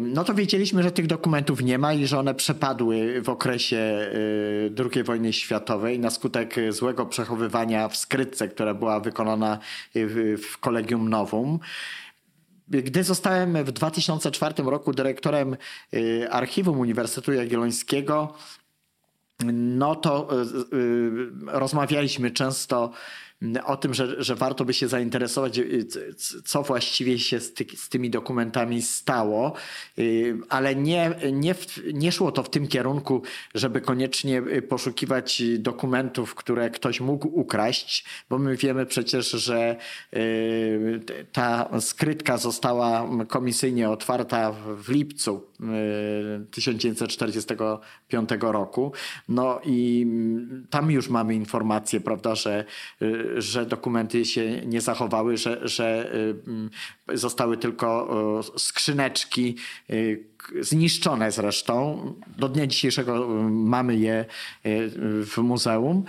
No 0.01 0.25
to 0.25 0.35
wiedzieliśmy, 0.35 0.83
że 0.83 0.93
tych 0.93 1.07
dokumentów 1.07 1.63
nie 1.63 1.79
ma 1.79 1.93
i 1.93 2.07
że 2.07 2.19
one 2.19 2.35
przepadły 2.35 3.23
w 3.23 3.29
okresie 3.29 3.77
e, 3.77 4.11
II 4.95 5.03
wojny 5.05 5.33
światowej 5.33 5.99
na 5.99 6.11
skutek 6.11 6.55
złego 6.69 7.07
przechowywania 7.07 7.89
w 7.89 7.97
skrytce, 7.97 8.49
która 8.49 8.75
była 8.75 9.01
wykonana 9.01 9.59
w 9.95 10.59
Kolegium 10.61 11.09
Novum. 11.09 11.59
Gdy 12.69 13.05
zostałem 13.05 13.65
w 13.65 13.73
2004 13.73 14.55
roku 14.65 14.93
dyrektorem 14.93 15.57
e, 15.93 16.31
Archiwum 16.31 16.79
Uniwersytetu 16.79 17.33
Jagiellońskiego, 17.33 18.35
no 19.53 19.95
to 19.97 20.29
rozmawialiśmy 21.47 22.31
często 22.31 22.93
o 23.65 23.77
tym, 23.77 23.95
że, 23.95 24.23
że 24.23 24.35
warto 24.35 24.65
by 24.65 24.75
się 24.75 24.89
zainteresować, 24.89 25.59
y, 25.59 25.87
co 26.45 26.63
właściwie 26.63 27.19
się 27.19 27.41
z, 27.41 27.55
ty, 27.55 27.67
z 27.77 27.89
tymi 27.89 28.11
dokumentami 28.11 28.83
stało, 28.83 29.53
y, 29.99 30.39
ale 30.49 30.77
nie, 30.77 31.11
nie, 31.33 31.55
nie 31.93 32.13
szło 32.13 32.33
to 32.33 32.43
w 32.43 32.51
tym 32.51 32.69
kierunku, 32.69 33.23
żeby 33.55 33.81
koniecznie 33.81 34.39
y, 34.39 34.63
poszukiwać 34.63 35.43
dokumentów, 35.59 36.35
które 36.35 36.71
ktoś 36.71 37.01
mógł 37.01 37.29
ukraść, 37.29 38.05
bo 38.31 38.39
my 38.39 38.57
wiemy 38.57 38.87
przecież, 38.87 39.31
że 39.31 39.77
ta 41.33 41.81
skrytka 41.81 42.37
została 42.37 43.09
komisyjnie 43.29 43.91
otwarta 43.91 44.53
w 44.77 44.89
lipcu 44.89 45.47
1945 46.51 48.31
roku. 48.41 48.93
No 49.29 49.61
i 49.65 50.07
mm, 50.07 50.67
tam 50.71 50.91
już 50.91 51.09
mamy 51.09 51.35
informację, 51.35 52.01
prawda, 52.01 52.35
że 52.35 52.65
że 53.37 53.67
dokumenty 53.67 54.25
się 54.25 54.67
nie 54.67 54.81
zachowały, 54.81 55.37
że, 55.37 55.69
że 55.69 56.15
y, 57.09 57.19
zostały 57.19 57.57
tylko 57.57 58.11
skrzyneczki 58.57 59.57
y, 59.91 60.25
zniszczone 60.61 61.33
zresztą. 61.33 62.05
Do 62.39 62.49
dnia 62.49 62.67
dzisiejszego 62.67 63.25
y, 63.25 63.51
mamy 63.51 63.97
je 63.97 64.25
w 65.05 65.39
muzeum. 65.39 66.05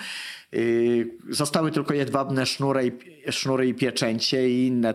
Zostały 1.29 1.71
tylko 1.71 1.93
jedwabne 1.93 2.45
sznury 2.45 2.97
sznury 3.29 3.67
i 3.67 3.73
pieczęcie 3.73 4.49
i 4.49 4.67
inne 4.67 4.93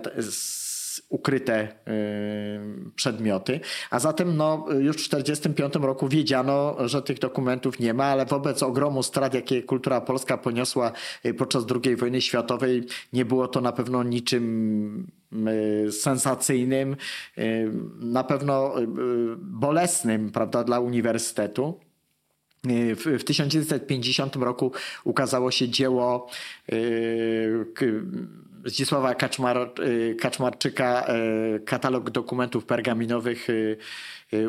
ukryte 1.09 1.69
y, 1.69 2.90
przedmioty. 2.95 3.61
A 3.90 3.99
zatem 3.99 4.37
no, 4.37 4.66
już 4.79 4.97
w 4.97 5.09
1945 5.09 5.75
roku 5.85 6.09
wiedziano, 6.09 6.77
że 6.88 7.03
tych 7.03 7.19
dokumentów 7.19 7.81
nie 7.81 7.95
ma, 7.95 8.05
ale 8.05 8.27
wobec 8.27 8.62
ogromu 8.62 9.03
strat, 9.03 9.35
jakie 9.35 9.62
kultura 9.62 10.01
polska 10.01 10.38
poniosła 10.38 10.92
y, 11.27 11.35
podczas 11.35 11.64
II 11.85 11.97
wojny 11.97 12.21
światowej, 12.21 12.87
nie 13.12 13.25
było 13.25 13.49
to 13.49 13.61
na 13.61 13.73
pewno 13.73 14.03
niczym 14.03 15.07
y, 15.87 15.92
sensacyjnym, 15.92 16.97
na 18.01 18.25
pewno 18.25 18.75
bolesnym 19.38 20.31
prawda, 20.31 20.64
dla 20.64 20.81
uniwersytetu. 20.81 21.81
W, 23.19 23.25
1950 23.25 24.37
roku 24.37 24.73
ukazało 25.05 25.51
się 25.51 25.69
dzieło 25.69 26.29
Zdzisława 28.66 29.14
Kaczmar, 29.14 29.70
y, 29.81 30.16
Kaczmarczyka 30.20 31.07
y, 31.57 31.61
katalog 31.61 32.11
dokumentów 32.11 32.64
pergaminowych 32.64 33.50
y, 33.50 33.79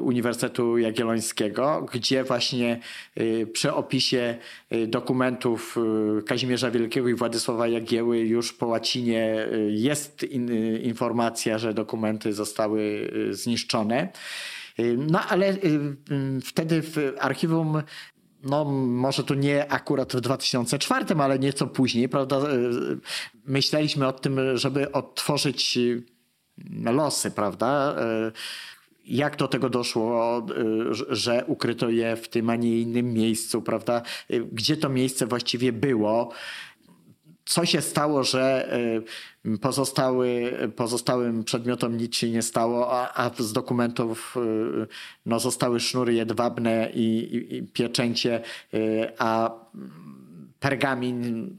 Uniwersytetu 0.02 0.78
Jagiellońskiego, 0.78 1.86
gdzie 1.94 2.24
właśnie 2.24 2.80
przy 3.54 3.74
opisie 3.74 4.38
dokumentów 4.88 5.76
Kazimierza 6.26 6.72
Wielkiego 6.72 7.10
i 7.10 7.14
Władysława 7.14 7.68
Jagieły 7.68 8.20
już 8.20 8.54
po 8.54 8.66
łacinie 8.66 9.48
jest 9.70 10.26
informacja, 10.82 11.58
że 11.58 11.74
dokumenty 11.74 12.34
zostały 12.34 13.12
zniszczone. 13.32 14.10
No 14.98 15.22
ale 15.30 15.54
wtedy 16.44 16.82
w 16.82 17.14
archiwum 17.20 17.82
no 18.44 18.66
może 18.86 19.24
to 19.24 19.36
nie 19.36 19.72
akurat 19.72 20.14
w 20.14 20.22
2004, 20.22 21.06
ale 21.20 21.40
nieco 21.40 21.68
później, 21.68 22.10
prawda? 22.10 22.40
Myśleliśmy 23.46 24.08
o 24.08 24.14
tym, 24.14 24.58
żeby 24.58 24.92
odtworzyć 24.92 25.80
losy, 26.84 27.32
prawda? 27.32 27.96
Jak 29.06 29.36
do 29.36 29.48
tego 29.48 29.70
doszło, 29.70 30.46
że 31.10 31.46
ukryto 31.46 31.90
je 31.90 32.16
w 32.16 32.28
tym, 32.28 32.50
a 32.50 32.56
nie 32.56 32.80
innym 32.80 33.14
miejscu, 33.14 33.62
prawda? 33.62 34.02
Gdzie 34.52 34.78
to 34.78 34.90
miejsce 34.90 35.28
właściwie 35.28 35.72
było? 35.74 36.32
Co 37.48 37.66
się 37.66 37.82
stało, 37.82 38.24
że 38.24 38.74
y, 39.46 39.58
pozostały, 39.58 40.54
pozostałym 40.76 41.44
przedmiotom 41.44 41.98
nic 41.98 42.16
się 42.16 42.30
nie 42.30 42.42
stało, 42.42 42.92
a, 42.92 43.26
a 43.26 43.32
z 43.44 43.54
dokumentów 43.54 44.36
y, 44.84 44.88
no, 45.26 45.40
zostały 45.40 45.80
sznury 45.80 46.14
jedwabne 46.14 46.90
i, 46.94 47.18
i, 47.18 47.56
i 47.56 47.64
pieczęcie, 47.64 48.42
y, 48.74 49.12
a 49.18 49.52
pergamin 50.60 51.50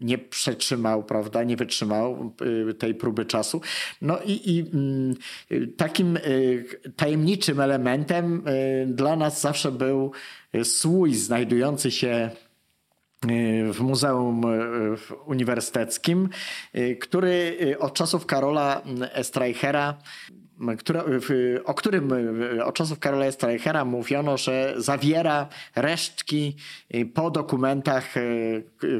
nie 0.00 0.18
przetrzymał, 0.18 1.04
prawda, 1.04 1.44
nie 1.44 1.56
wytrzymał 1.56 2.34
tej 2.78 2.94
próby 2.94 3.24
czasu. 3.24 3.60
No 4.00 4.18
i, 4.24 4.56
i 4.56 4.60
mm, 4.60 5.14
takim 5.76 6.18
tajemniczym 6.96 7.60
elementem 7.60 8.44
dla 8.86 9.16
nas 9.16 9.40
zawsze 9.40 9.72
był 9.72 10.12
słój 10.64 11.14
znajdujący 11.14 11.90
się 11.90 12.30
w 13.72 13.80
Muzeum 13.80 14.44
e, 14.44 14.48
Uniwersyteckim, 15.26 16.28
e, 16.72 16.94
który 16.94 17.58
e, 17.72 17.78
od 17.78 17.94
czasów 17.94 18.26
Karola 18.26 18.82
Streichera 19.22 19.98
które, 20.78 21.04
o 21.64 21.74
którym 21.74 22.10
od 22.64 22.74
czasów 22.74 22.98
Karola 22.98 23.32
Streichera 23.32 23.84
mówiono, 23.84 24.36
że 24.36 24.74
zawiera 24.76 25.48
resztki 25.76 26.56
po 27.14 27.30
dokumentach, 27.30 28.14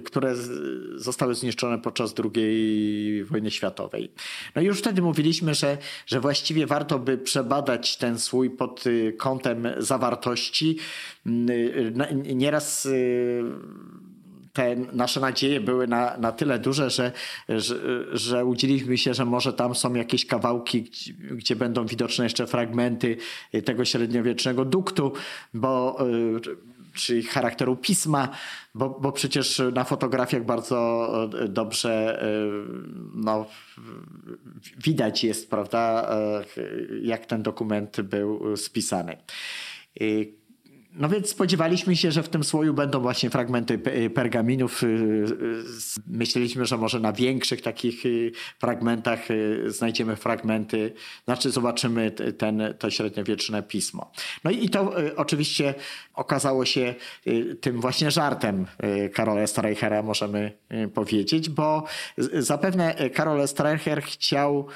które 0.04 0.34
zostały 0.94 1.34
zniszczone 1.34 1.78
podczas 1.78 2.14
II 2.34 3.24
wojny 3.24 3.50
światowej. 3.50 4.12
No 4.54 4.62
już 4.62 4.78
wtedy 4.78 5.02
mówiliśmy, 5.02 5.54
że, 5.54 5.78
że 6.06 6.20
właściwie 6.20 6.66
warto 6.66 6.98
by 6.98 7.18
przebadać 7.18 7.96
ten 7.96 8.18
swój 8.18 8.50
pod 8.50 8.84
kątem 9.18 9.68
zawartości. 9.78 10.78
Nieraz 12.34 12.88
te 14.52 14.76
nasze 14.76 15.20
nadzieje 15.20 15.60
były 15.60 15.86
na, 15.86 16.16
na 16.18 16.32
tyle 16.32 16.58
duże, 16.58 16.90
że, 16.90 17.12
że, 17.48 17.76
że 18.12 18.44
się, 18.98 19.14
że 19.14 19.24
może 19.24 19.52
tam 19.52 19.74
są 19.74 19.94
jakieś 19.94 20.26
kawałki, 20.26 20.90
gdzie, 21.30 21.56
będą 21.56 21.86
widoczne 21.86 22.24
jeszcze 22.24 22.46
fragmenty 22.46 23.16
tego 23.64 23.84
średniowiecznego 23.84 24.64
duktu, 24.64 25.12
bo 25.54 25.98
czy 26.94 27.22
charakteru 27.22 27.76
pisma, 27.76 28.28
bo, 28.74 28.90
bo 28.90 29.12
przecież 29.12 29.62
na 29.74 29.84
fotografiach 29.84 30.44
bardzo 30.44 31.08
dobrze 31.48 32.22
no, 33.14 33.46
widać 34.84 35.24
jest, 35.24 35.50
prawda, 35.50 36.10
jak 37.02 37.26
ten 37.26 37.42
dokument 37.42 38.00
był 38.00 38.56
spisany. 38.56 39.16
No 40.94 41.08
więc 41.08 41.28
spodziewaliśmy 41.28 41.96
się, 41.96 42.12
że 42.12 42.22
w 42.22 42.28
tym 42.28 42.44
słoju 42.44 42.74
będą 42.74 43.00
właśnie 43.00 43.30
fragmenty 43.30 43.78
pergaminów. 44.14 44.82
Myśleliśmy, 46.06 46.66
że 46.66 46.76
może 46.76 47.00
na 47.00 47.12
większych 47.12 47.62
takich 47.62 48.02
fragmentach 48.60 49.20
znajdziemy 49.66 50.16
fragmenty, 50.16 50.92
znaczy 51.24 51.50
zobaczymy 51.50 52.10
ten, 52.10 52.62
to 52.78 52.90
średniowieczne 52.90 53.62
pismo. 53.62 54.12
No 54.44 54.50
i 54.50 54.68
to 54.68 54.92
oczywiście 55.16 55.74
okazało 56.14 56.64
się 56.64 56.94
tym 57.60 57.80
właśnie 57.80 58.10
żartem 58.10 58.66
Karola 59.14 59.46
Streichera, 59.46 60.02
możemy 60.02 60.52
powiedzieć, 60.94 61.48
bo 61.48 61.84
zapewne 62.38 62.94
Karol 63.14 63.48
Streicher 63.48 64.02
chciał 64.02 64.66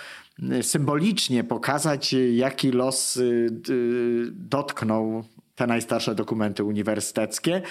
symbolicznie 0.63 1.45
pokazać, 1.45 2.15
jaki 2.33 2.71
los 2.71 3.19
dotknął 4.31 5.25
te 5.57 5.67
najstarsze 5.67 6.15
dokumenty 6.15 6.65
uniwersyteckie. 6.65 7.63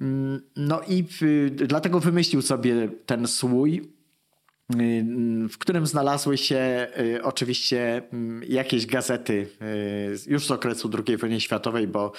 Mm, 0.00 0.40
no 0.56 0.80
i 0.88 1.04
dlatego 1.50 2.00
wymyślił 2.00 2.42
sobie 2.42 2.88
ten 3.06 3.26
słój, 3.26 3.92
y, 4.74 5.04
w 5.48 5.58
którym 5.58 5.86
znalazły 5.86 6.38
się 6.38 6.86
y, 6.98 7.22
oczywiście 7.22 8.02
mm, 8.12 8.42
jakieś 8.48 8.86
gazety 8.86 9.48
y, 10.26 10.30
już 10.30 10.46
z 10.46 10.50
okresu 10.50 10.90
II 11.08 11.16
wojny 11.16 11.40
światowej, 11.40 11.86
bo 11.86 12.12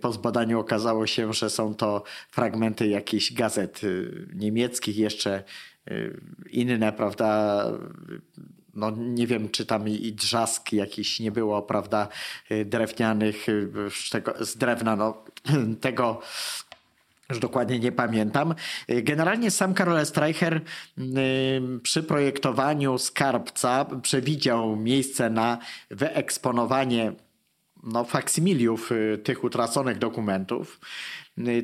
po 0.00 0.12
zbadaniu 0.12 0.60
okazało 0.60 1.06
się, 1.06 1.32
że 1.32 1.50
są 1.50 1.74
to 1.74 2.02
fragmenty 2.30 2.88
jakichś 2.88 3.32
gazet 3.32 3.80
niemieckich, 4.34 4.96
jeszcze 4.96 5.44
inne, 6.50 6.92
prawda, 6.92 7.64
no 8.80 8.90
nie 8.96 9.26
wiem, 9.26 9.48
czy 9.48 9.66
tam 9.66 9.88
i 9.88 10.12
drzask 10.12 10.72
jakiś 10.72 11.20
nie 11.20 11.32
było, 11.32 11.62
prawda, 11.62 12.08
y, 12.50 12.64
drewnianych 12.64 13.46
z, 13.90 14.10
tego, 14.10 14.44
z 14.44 14.56
drewna, 14.56 14.96
no 14.96 15.24
tego 15.80 16.20
już 17.30 17.38
dokładnie 17.38 17.78
nie 17.78 17.92
pamiętam. 17.92 18.54
Y, 18.90 19.02
generalnie 19.02 19.50
sam 19.50 19.74
Karol 19.74 20.06
Streicher 20.06 20.60
y, 20.98 21.80
przy 21.82 22.02
projektowaniu 22.02 22.98
skarbca 22.98 23.86
przewidział 24.02 24.76
miejsce 24.76 25.30
na 25.30 25.58
wyeksponowanie 25.90 27.12
no, 27.82 28.04
faksymiliów 28.04 28.90
tych 29.24 29.44
utraconych 29.44 29.98
dokumentów. 29.98 30.80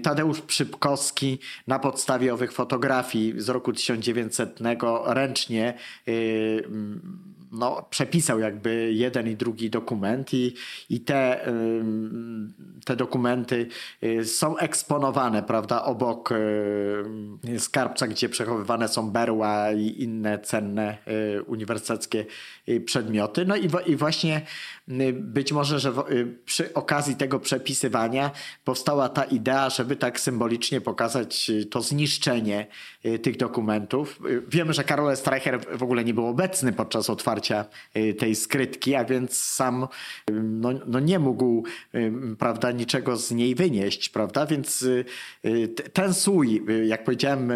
Tadeusz 0.02 0.40
Przypkowski 0.40 1.38
na 1.66 1.78
podstawie 1.78 2.34
owych 2.34 2.52
fotografii 2.52 3.34
z 3.36 3.48
roku 3.48 3.72
1900 3.72 4.60
ręcznie 5.06 5.74
y, 6.08 6.68
no, 7.58 7.86
przepisał 7.90 8.40
jakby 8.40 8.92
jeden 8.92 9.28
i 9.28 9.36
drugi 9.36 9.70
dokument 9.70 10.34
i, 10.34 10.54
i 10.90 11.00
te, 11.00 11.52
te 12.84 12.96
dokumenty 12.96 13.68
y, 14.02 14.24
są 14.24 14.58
eksponowane, 14.58 15.42
prawda, 15.42 15.84
obok 15.84 16.32
y, 16.32 17.60
skarbca, 17.60 18.06
gdzie 18.06 18.28
przechowywane 18.28 18.88
są 18.88 19.10
berła 19.10 19.72
i 19.72 20.02
inne 20.02 20.38
cenne 20.38 20.98
uniwersyteckie 21.46 22.26
przedmioty. 22.84 23.44
No 23.44 23.56
i, 23.56 23.70
i 23.86 23.96
właśnie 23.96 24.42
być 25.12 25.52
może, 25.52 25.80
że 25.80 25.92
przy 26.44 26.74
okazji 26.74 27.16
tego 27.16 27.40
przepisywania 27.40 28.30
powstała 28.64 29.08
ta 29.08 29.24
idea, 29.24 29.70
żeby 29.70 29.96
tak 29.96 30.20
symbolicznie 30.20 30.80
pokazać 30.80 31.50
to 31.70 31.82
zniszczenie 31.82 32.66
tych 33.22 33.36
dokumentów. 33.36 34.20
Wiemy, 34.48 34.72
że 34.72 34.84
Karol 34.84 35.16
Streicher 35.16 35.60
w 35.78 35.82
ogóle 35.82 36.04
nie 36.04 36.14
był 36.14 36.26
obecny 36.26 36.72
podczas 36.72 37.10
otwarcia 37.10 37.45
tej 38.18 38.34
skrytki, 38.34 38.94
a 38.94 39.04
więc 39.04 39.38
sam 39.38 39.86
no, 40.32 40.68
no 40.86 41.00
nie 41.00 41.18
mógł 41.18 41.64
prawda, 42.38 42.72
niczego 42.72 43.16
z 43.16 43.30
niej 43.30 43.54
wynieść, 43.54 44.08
prawda? 44.08 44.46
Więc 44.46 44.84
ten 45.92 46.14
słój, 46.14 46.64
jak 46.84 47.04
powiedziałem, 47.04 47.52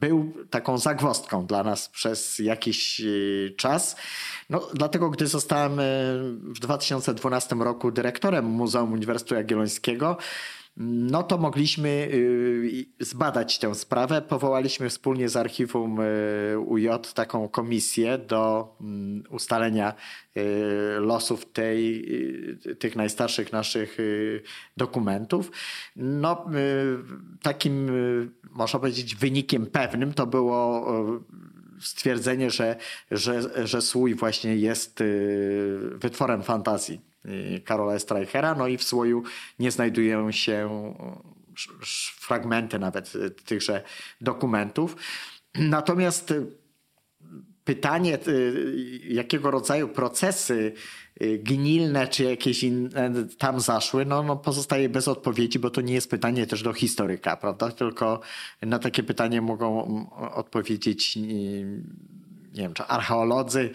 był 0.00 0.32
taką 0.50 0.78
zagwostką 0.78 1.46
dla 1.46 1.62
nas 1.62 1.88
przez 1.88 2.38
jakiś 2.38 3.02
czas. 3.56 3.96
No, 4.50 4.68
dlatego, 4.74 5.10
gdy 5.10 5.26
zostałem 5.26 5.72
w 6.42 6.58
2012 6.58 7.56
roku 7.56 7.90
dyrektorem 7.90 8.44
Muzeum 8.44 8.92
Uniwersytetu 8.92 9.34
Jagiellońskiego, 9.34 10.16
no 10.80 11.22
to 11.22 11.38
mogliśmy 11.38 11.88
y, 11.88 12.86
zbadać 13.00 13.58
tę 13.58 13.74
sprawę. 13.74 14.22
Powołaliśmy 14.22 14.88
wspólnie 14.88 15.28
z 15.28 15.36
archiwum 15.36 16.00
y, 16.00 16.58
UJ 16.58 16.88
taką 17.14 17.48
komisję 17.48 18.18
do 18.18 18.74
mm, 18.80 19.22
ustalenia 19.30 19.94
y, 20.36 20.42
losów 21.00 21.52
tej, 21.52 22.08
tych 22.78 22.96
najstarszych 22.96 23.52
naszych 23.52 23.98
dokumentów. 24.76 25.50
No, 25.96 26.46
takim, 27.42 27.90
można 28.50 28.80
powiedzieć, 28.80 29.16
wynikiem 29.16 29.66
pewnym 29.66 30.12
to 30.14 30.26
było 30.26 30.86
stwierdzenie, 31.80 32.50
że, 32.50 32.76
że, 33.10 33.66
że 33.66 33.82
słój 33.82 34.14
właśnie 34.14 34.56
jest 34.56 35.02
wytworem 36.00 36.42
fantazji 36.42 37.07
Karola 37.64 37.98
Streichera, 37.98 38.54
no 38.54 38.66
i 38.66 38.76
w 38.76 38.84
słoju 38.84 39.22
nie 39.58 39.70
znajdują 39.70 40.32
się 40.32 40.68
fragmenty 42.20 42.78
nawet 42.78 43.14
y, 43.14 43.30
tychże 43.30 43.82
dokumentów. 44.20 44.96
Natomiast 45.54 46.30
y, 46.30 46.46
pytanie, 47.64 48.18
jakiego 49.08 49.50
rodzaju 49.50 49.88
procesy 49.88 50.72
gnilne 51.38 52.08
czy 52.08 52.24
jakieś 52.24 52.62
inne 52.62 53.12
tam 53.38 53.60
zaszły, 53.60 54.04
no, 54.04 54.22
no 54.22 54.36
pozostaje 54.36 54.88
bez 54.88 55.08
odpowiedzi, 55.08 55.58
bo 55.58 55.70
to 55.70 55.80
nie 55.80 55.94
jest 55.94 56.10
pytanie 56.10 56.46
też 56.46 56.62
do 56.62 56.72
historyka, 56.72 57.36
prawda? 57.36 57.70
Tylko 57.70 58.20
na 58.62 58.78
takie 58.78 59.02
pytanie 59.02 59.40
mogą 59.40 59.86
mm, 59.86 60.06
odpowiedzieć 60.34 61.18
nie 62.58 62.64
wiem, 62.64 62.74
czy 62.74 62.82
archeolodzy, 62.82 63.70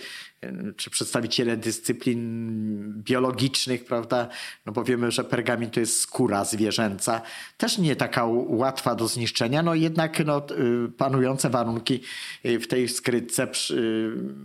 czy 0.78 0.90
przedstawiciele 0.90 1.58
dyscyplin 1.58 2.94
biologicznych, 3.04 3.86
prawda? 3.86 4.28
No 4.66 4.74
bo 4.74 4.84
wiemy, 4.84 5.12
że 5.12 5.24
pergamin 5.24 5.70
to 5.70 5.80
jest 5.80 6.00
skóra 6.00 6.46
zwierzęca, 6.46 7.22
też 7.58 7.78
nie 7.78 7.96
taka 7.96 8.26
łatwa 8.48 8.96
do 8.96 9.08
zniszczenia, 9.08 9.64
no 9.64 9.76
jednak 9.76 10.26
no, 10.26 10.46
y, 10.88 10.92
panujące 10.92 11.50
warunki 11.50 12.02
y, 12.46 12.60
w 12.60 12.68
tej 12.68 12.90
skrytce 12.90 13.48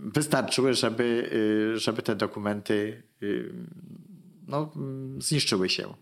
wystarczyły, 0.03 0.73
żeby, 0.73 1.29
y, 1.75 1.79
żeby 1.79 2.01
te 2.01 2.15
dokumenty 2.15 3.03
no, 4.47 4.71
zniszczyły 5.17 5.69
się. 5.69 5.93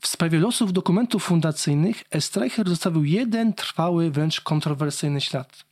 W 0.00 0.06
sprawie 0.06 0.38
losów 0.38 0.72
dokumentów 0.72 1.24
fundacyjnych 1.24 2.04
Estreicher 2.10 2.68
zostawił 2.68 3.04
jeden 3.04 3.52
trwały, 3.52 4.10
wręcz 4.10 4.40
kontrowersyjny 4.40 5.20
ślad. 5.20 5.64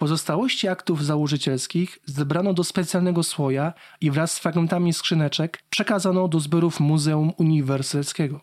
Pozostałości 0.00 0.68
aktów 0.68 1.04
założycielskich 1.04 1.98
zebrano 2.06 2.54
do 2.54 2.64
specjalnego 2.64 3.22
słoja 3.22 3.72
i 4.00 4.10
wraz 4.10 4.32
z 4.32 4.38
fragmentami 4.38 4.92
skrzyneczek 4.92 5.62
przekazano 5.70 6.28
do 6.28 6.40
zbiorów 6.40 6.80
Muzeum 6.80 7.32
Uniwersyteckiego. 7.36 8.40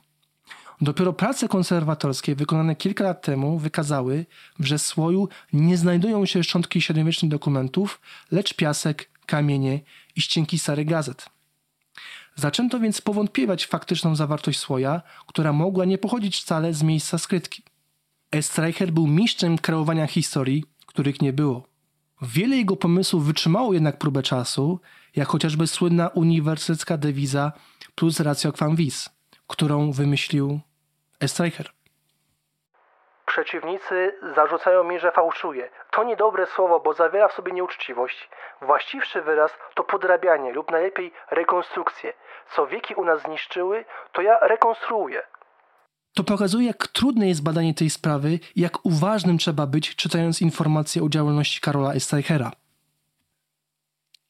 Dopiero 0.81 1.13
prace 1.13 1.47
konserwatorskie 1.47 2.35
wykonane 2.35 2.75
kilka 2.75 3.03
lat 3.03 3.21
temu 3.21 3.59
wykazały, 3.59 4.25
że 4.59 4.77
w 4.77 4.81
słoju 4.81 5.29
nie 5.53 5.77
znajdują 5.77 6.25
się 6.25 6.43
szczątki 6.43 6.81
średniowiecznych 6.81 7.31
dokumentów, 7.31 8.01
lecz 8.31 8.53
piasek, 8.53 9.09
kamienie 9.25 9.79
i 10.15 10.21
ścienki 10.21 10.59
starych 10.59 10.87
gazet. 10.87 11.29
Zaczęto 12.35 12.79
więc 12.79 13.01
powątpiewać 13.01 13.65
w 13.65 13.69
faktyczną 13.69 14.15
zawartość 14.15 14.59
słoja, 14.59 15.01
która 15.27 15.53
mogła 15.53 15.85
nie 15.85 15.97
pochodzić 15.97 16.37
wcale 16.37 16.73
z 16.73 16.83
miejsca 16.83 17.17
skrytki. 17.17 17.63
Estreicher 18.31 18.91
był 18.91 19.07
mistrzem 19.07 19.57
kreowania 19.57 20.07
historii, 20.07 20.63
których 20.97 21.21
nie 21.21 21.33
było. 21.33 21.63
Wiele 22.21 22.55
jego 22.55 22.75
pomysłów 22.75 23.25
wytrzymało 23.25 23.73
jednak 23.73 23.97
próbę 23.97 24.21
czasu, 24.23 24.79
jak 25.15 25.27
chociażby 25.27 25.67
słynna 25.67 26.09
uniwersytecka 26.15 26.97
dewiza 26.97 27.51
plus 27.95 28.19
ratio 28.19 28.51
quam 28.51 28.75
vis, 28.75 29.09
którą 29.47 29.91
wymyślił 29.91 30.59
Estreicher. 31.21 31.69
Przeciwnicy 33.25 34.15
zarzucają 34.35 34.83
mi, 34.83 34.99
że 34.99 35.11
fałszuję. 35.11 35.69
To 35.91 36.03
niedobre 36.03 36.45
słowo, 36.45 36.79
bo 36.79 36.93
zawiera 36.93 37.27
w 37.27 37.33
sobie 37.33 37.51
nieuczciwość. 37.51 38.29
Właściwszy 38.61 39.21
wyraz 39.21 39.51
to 39.75 39.83
podrabianie 39.83 40.53
lub 40.53 40.71
najlepiej 40.71 41.11
rekonstrukcję. 41.31 42.13
Co 42.51 42.67
wieki 42.67 42.95
u 42.95 43.05
nas 43.05 43.21
zniszczyły, 43.21 43.85
to 44.11 44.21
ja 44.21 44.39
rekonstruuję. 44.39 45.23
To 46.17 46.23
pokazuje, 46.23 46.67
jak 46.67 46.87
trudne 46.87 47.27
jest 47.27 47.43
badanie 47.43 47.73
tej 47.73 47.89
sprawy 47.89 48.39
i 48.55 48.61
jak 48.61 48.85
uważnym 48.85 49.37
trzeba 49.37 49.67
być, 49.67 49.95
czytając 49.95 50.41
informacje 50.41 51.03
o 51.03 51.09
działalności 51.09 51.61
Karola 51.61 51.93
Estreichera. 51.93 52.51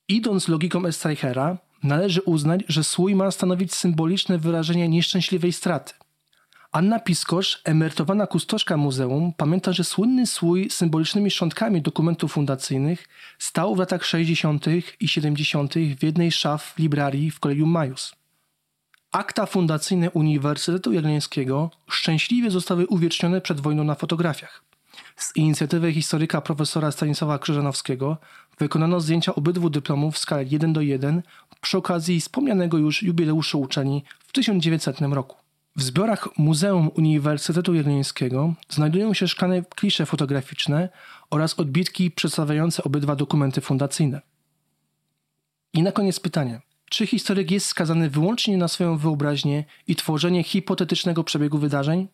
Idąc 0.07 0.47
logiką 0.47 0.85
Estreichera, 0.85 1.57
należy 1.83 2.21
uznać, 2.21 2.61
że 2.67 2.83
słój 2.83 3.15
ma 3.15 3.31
stanowić 3.31 3.73
symboliczne 3.73 4.38
wyrażenie 4.38 4.89
nieszczęśliwej 4.89 5.53
straty. 5.53 5.93
Anna 6.71 6.99
Piskosz, 6.99 7.61
emerytowana 7.63 8.27
kustoszka 8.27 8.77
muzeum, 8.77 9.33
pamięta, 9.38 9.73
że 9.73 9.83
słynny 9.83 10.27
słój 10.27 10.69
z 10.69 10.73
symbolicznymi 10.73 11.31
szczątkami 11.31 11.81
dokumentów 11.81 12.31
fundacyjnych 12.31 13.07
stał 13.39 13.75
w 13.75 13.79
latach 13.79 14.05
60. 14.05 14.65
i 14.99 15.07
70. 15.07 15.73
w 15.97 16.03
jednej 16.03 16.31
z 16.31 16.35
szaf 16.35 16.73
librarii 16.79 17.31
w 17.31 17.39
Kolegium 17.39 17.69
Majus. 17.69 18.16
Akta 19.12 19.45
fundacyjne 19.45 20.12
Uniwersytetu 20.12 20.93
Jagiellońskiego 20.93 21.70
szczęśliwie 21.88 22.51
zostały 22.51 22.88
uwiecznione 22.88 23.41
przed 23.41 23.62
wojną 23.62 23.84
na 23.84 23.95
fotografiach. 23.95 24.64
Z 25.16 25.36
inicjatywy 25.36 25.93
historyka 25.93 26.41
profesora 26.41 26.91
Stanisława 26.91 27.39
Krzyżanowskiego 27.39 28.18
wykonano 28.60 29.01
zdjęcia 29.01 29.36
obydwu 29.36 29.70
dyplomów 29.70 30.16
w 30.16 30.18
skali 30.18 30.49
1 30.49 30.74
do 30.74 30.82
1 30.82 31.24
przy 31.62 31.78
okazji 31.78 32.22
wspomnianego 32.22 32.78
już 32.78 33.03
jubileuszu 33.03 33.62
uczelni 33.62 34.03
w 34.20 34.32
1900 34.32 35.01
roku. 35.01 35.36
W 35.76 35.84
zbiorach 35.84 36.28
Muzeum 36.38 36.89
Uniwersytetu 36.97 37.74
Jagiellońskiego 37.74 38.53
znajdują 38.70 39.14
się 39.14 39.28
szklane 39.28 39.62
klisze 39.62 40.05
fotograficzne 40.05 40.89
oraz 41.30 41.60
odbitki 41.60 42.12
przedstawiające 42.12 42.84
obydwa 42.84 43.16
dokumenty 43.16 43.62
fundacyjne. 43.62 44.22
I 45.74 45.84
na 45.84 45.91
koniec 45.91 46.20
pytanie. 46.20 46.62
Czy 46.89 47.07
historyk 47.07 47.51
jest 47.51 47.65
skazany 47.65 48.09
wyłącznie 48.09 48.57
na 48.57 48.67
swoją 48.67 48.97
wyobraźnię 48.97 49.63
i 49.88 49.95
tworzenie 49.95 50.43
hipotetycznego 50.43 51.23
przebiegu 51.23 51.57
wydarzeń? 51.57 52.07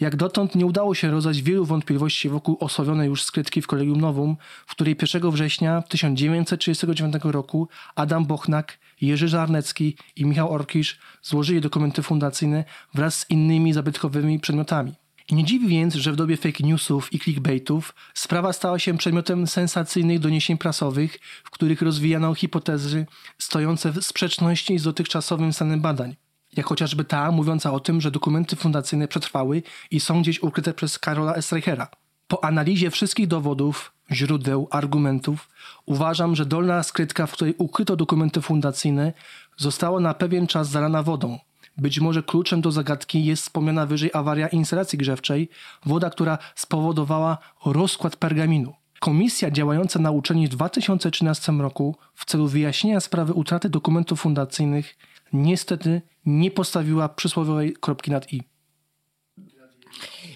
Jak 0.00 0.16
dotąd 0.16 0.54
nie 0.54 0.66
udało 0.66 0.94
się 0.94 1.10
rozdać 1.10 1.42
wielu 1.42 1.64
wątpliwości 1.64 2.28
wokół 2.28 2.56
osławionej 2.60 3.08
już 3.08 3.22
skrytki 3.22 3.62
w 3.62 3.66
Kolegium 3.66 4.00
Nowum, 4.00 4.36
w 4.66 4.70
której 4.70 4.96
1 5.14 5.30
września 5.30 5.82
1939 5.82 7.14
roku 7.24 7.68
Adam 7.94 8.26
Bochnak, 8.26 8.78
Jerzy 9.00 9.28
Żarnecki 9.28 9.96
i 10.16 10.24
Michał 10.24 10.52
Orkisz 10.52 10.98
złożyli 11.22 11.60
dokumenty 11.60 12.02
fundacyjne 12.02 12.64
wraz 12.94 13.18
z 13.18 13.30
innymi 13.30 13.72
zabytkowymi 13.72 14.40
przedmiotami. 14.40 15.05
Nie 15.30 15.44
dziwi 15.44 15.68
więc, 15.68 15.94
że 15.94 16.12
w 16.12 16.16
dobie 16.16 16.36
fake 16.36 16.64
newsów 16.64 17.12
i 17.12 17.18
clickbaitów 17.18 17.94
sprawa 18.14 18.52
stała 18.52 18.78
się 18.78 18.98
przedmiotem 18.98 19.46
sensacyjnych 19.46 20.18
doniesień 20.18 20.58
prasowych, 20.58 21.18
w 21.44 21.50
których 21.50 21.82
rozwijano 21.82 22.34
hipotezy 22.34 23.06
stojące 23.38 23.92
w 23.92 24.02
sprzeczności 24.02 24.78
z 24.78 24.82
dotychczasowym 24.82 25.52
stanem 25.52 25.80
badań 25.80 26.16
jak 26.56 26.66
chociażby 26.66 27.04
ta 27.04 27.30
mówiąca 27.30 27.72
o 27.72 27.80
tym, 27.80 28.00
że 28.00 28.10
dokumenty 28.10 28.56
fundacyjne 28.56 29.08
przetrwały 29.08 29.62
i 29.90 30.00
są 30.00 30.22
gdzieś 30.22 30.42
ukryte 30.42 30.74
przez 30.74 30.98
Karola 30.98 31.34
Estreichera. 31.34 31.88
Po 32.28 32.44
analizie 32.44 32.90
wszystkich 32.90 33.26
dowodów, 33.26 33.92
źródeł, 34.12 34.68
argumentów, 34.70 35.48
uważam, 35.86 36.36
że 36.36 36.46
dolna 36.46 36.82
skrytka, 36.82 37.26
w 37.26 37.32
której 37.32 37.54
ukryto 37.58 37.96
dokumenty 37.96 38.40
fundacyjne, 38.40 39.12
została 39.56 40.00
na 40.00 40.14
pewien 40.14 40.46
czas 40.46 40.68
zalana 40.68 41.02
wodą. 41.02 41.38
Być 41.78 42.00
może 42.00 42.22
kluczem 42.22 42.60
do 42.60 42.72
zagadki 42.72 43.24
jest 43.24 43.42
wspomniana 43.42 43.86
wyżej 43.86 44.10
awaria 44.14 44.48
instalacji 44.48 44.98
grzewczej, 44.98 45.48
woda, 45.86 46.10
która 46.10 46.38
spowodowała 46.54 47.38
rozkład 47.64 48.16
pergaminu. 48.16 48.74
Komisja 49.00 49.50
działająca 49.50 49.98
na 49.98 50.10
uczelni 50.10 50.46
w 50.46 50.50
2013 50.50 51.52
roku 51.52 51.96
w 52.14 52.24
celu 52.24 52.48
wyjaśnienia 52.48 53.00
sprawy 53.00 53.32
utraty 53.32 53.68
dokumentów 53.68 54.20
fundacyjnych 54.20 54.96
niestety 55.32 56.02
nie 56.26 56.50
postawiła 56.50 57.08
przysłowiowej 57.08 57.76
kropki 57.80 58.10
nad 58.10 58.32
i. 58.32 58.42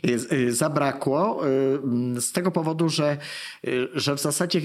Y, 0.06 0.32
y, 0.32 0.52
zabrakło 0.54 1.48
y, 2.16 2.20
z 2.20 2.32
tego 2.32 2.50
powodu, 2.50 2.88
że, 2.88 3.16
że 3.94 4.14
w 4.14 4.20
zasadzie 4.20 4.60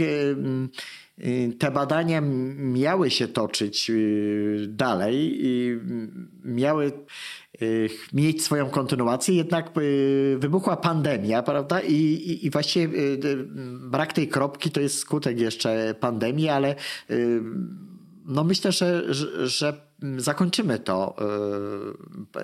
te 1.60 1.72
badania 1.72 2.22
miały 2.56 3.12
się 3.12 3.28
toczyć 3.28 3.92
dalej 4.68 5.38
i 5.38 5.80
miały 6.44 6.92
mieć 8.14 8.44
swoją 8.44 8.70
kontynuację, 8.70 9.36
jednak 9.36 9.72
wybuchła 10.38 10.78
pandemia, 10.78 11.44
prawda? 11.44 11.82
I, 11.82 11.94
i, 11.94 12.46
i 12.46 12.50
właściwie 12.50 13.00
brak 13.80 14.14
tej 14.14 14.28
kropki 14.28 14.72
to 14.72 14.80
jest 14.80 15.00
skutek 15.00 15.40
jeszcze 15.40 15.96
pandemii, 16.00 16.50
ale 16.50 16.76
no 18.26 18.44
myślę, 18.44 18.72
że, 18.72 19.14
że, 19.14 19.48
że 19.48 19.74
zakończymy 20.18 20.80
to, 20.80 21.16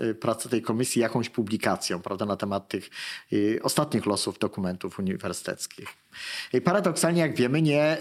yy, 0.02 0.14
pracę 0.16 0.50
tej 0.50 0.62
komisji 0.62 1.02
jakąś 1.02 1.30
publikacją 1.30 2.02
prawda, 2.02 2.26
na 2.26 2.38
temat 2.38 2.68
tych 2.68 2.90
yy, 3.32 3.60
ostatnich 3.64 4.06
losów 4.06 4.40
dokumentów 4.40 5.00
uniwersyteckich. 5.00 5.88
I 6.54 6.62
paradoksalnie, 6.62 7.22
jak 7.22 7.36
wiemy, 7.36 7.62
nie, 7.62 7.98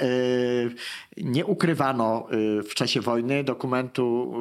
nie 1.16 1.46
ukrywano 1.46 2.26
w 2.68 2.74
czasie 2.74 3.00
wojny 3.00 3.44
dokumentu 3.44 4.34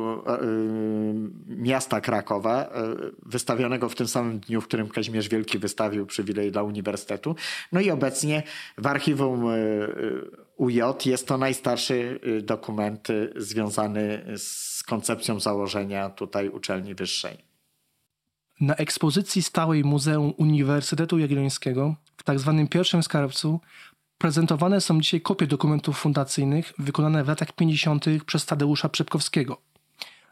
miasta 1.47 2.01
Krakowa, 2.01 2.69
wystawionego 3.25 3.89
w 3.89 3.95
tym 3.95 4.07
samym 4.07 4.39
dniu, 4.39 4.61
w 4.61 4.67
którym 4.67 4.89
Kazimierz 4.89 5.29
Wielki 5.29 5.59
wystawił 5.59 6.05
przywilej 6.05 6.51
dla 6.51 6.63
uniwersytetu. 6.63 7.35
No 7.71 7.81
i 7.81 7.91
obecnie 7.91 8.43
w 8.77 8.87
archiwum 8.87 9.45
UJ 10.59 10.81
jest 11.05 11.27
to 11.27 11.37
najstarszy 11.37 12.19
dokument 12.43 13.07
związany 13.35 14.25
z 14.37 14.83
koncepcją 14.83 15.39
założenia 15.39 16.09
tutaj 16.09 16.49
uczelni 16.49 16.95
wyższej. 16.95 17.37
Na 18.61 18.75
ekspozycji 18.75 19.43
stałej 19.43 19.83
Muzeum 19.83 20.33
Uniwersytetu 20.37 21.17
Jagiellońskiego 21.17 21.95
w 22.17 22.23
tzw. 22.23 22.55
Tak 22.59 22.69
pierwszym 22.69 23.03
skarbcu 23.03 23.59
prezentowane 24.17 24.81
są 24.81 25.01
dzisiaj 25.01 25.21
kopie 25.21 25.47
dokumentów 25.47 25.97
fundacyjnych 25.97 26.73
wykonane 26.79 27.23
w 27.23 27.27
latach 27.27 27.51
50. 27.51 28.05
przez 28.25 28.45
Tadeusza 28.45 28.89
Przepkowskiego. 28.89 29.61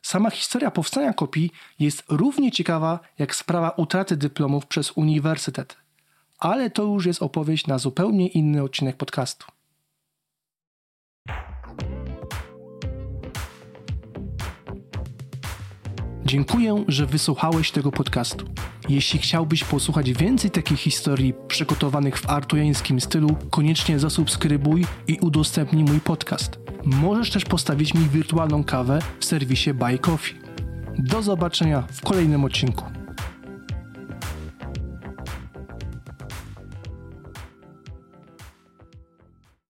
Sama 0.01 0.30
historia 0.30 0.71
powstania 0.71 1.13
kopii 1.13 1.51
jest 1.80 2.03
równie 2.09 2.51
ciekawa 2.51 2.99
jak 3.19 3.36
sprawa 3.36 3.69
utraty 3.69 4.17
dyplomów 4.17 4.65
przez 4.65 4.91
uniwersytet. 4.91 5.78
Ale 6.39 6.69
to 6.69 6.84
już 6.84 7.05
jest 7.05 7.21
opowieść 7.21 7.67
na 7.67 7.78
zupełnie 7.78 8.28
inny 8.28 8.63
odcinek 8.63 8.97
podcastu. 8.97 9.56
Dziękuję, 16.25 16.84
że 16.88 17.05
wysłuchałeś 17.05 17.71
tego 17.71 17.91
podcastu. 17.91 18.45
Jeśli 18.89 19.19
chciałbyś 19.19 19.63
posłuchać 19.63 20.13
więcej 20.13 20.51
takich 20.51 20.80
historii 20.80 21.34
przygotowanych 21.47 22.17
w 22.19 22.30
artujańskim 22.30 23.01
stylu, 23.01 23.38
koniecznie 23.49 23.99
zasubskrybuj 23.99 24.86
i 25.07 25.17
udostępnij 25.21 25.84
mój 25.84 25.99
podcast. 25.99 26.59
Możesz 26.86 27.32
też 27.32 27.45
postawić 27.45 27.93
mi 27.93 28.09
wirtualną 28.09 28.63
kawę 28.63 28.99
w 29.19 29.25
serwisie 29.25 29.73
Buy 29.73 29.97
Coffee. 29.97 30.36
Do 30.97 31.21
zobaczenia 31.21 31.84
w 31.91 32.01
kolejnym 32.01 32.43
odcinku. 32.43 32.86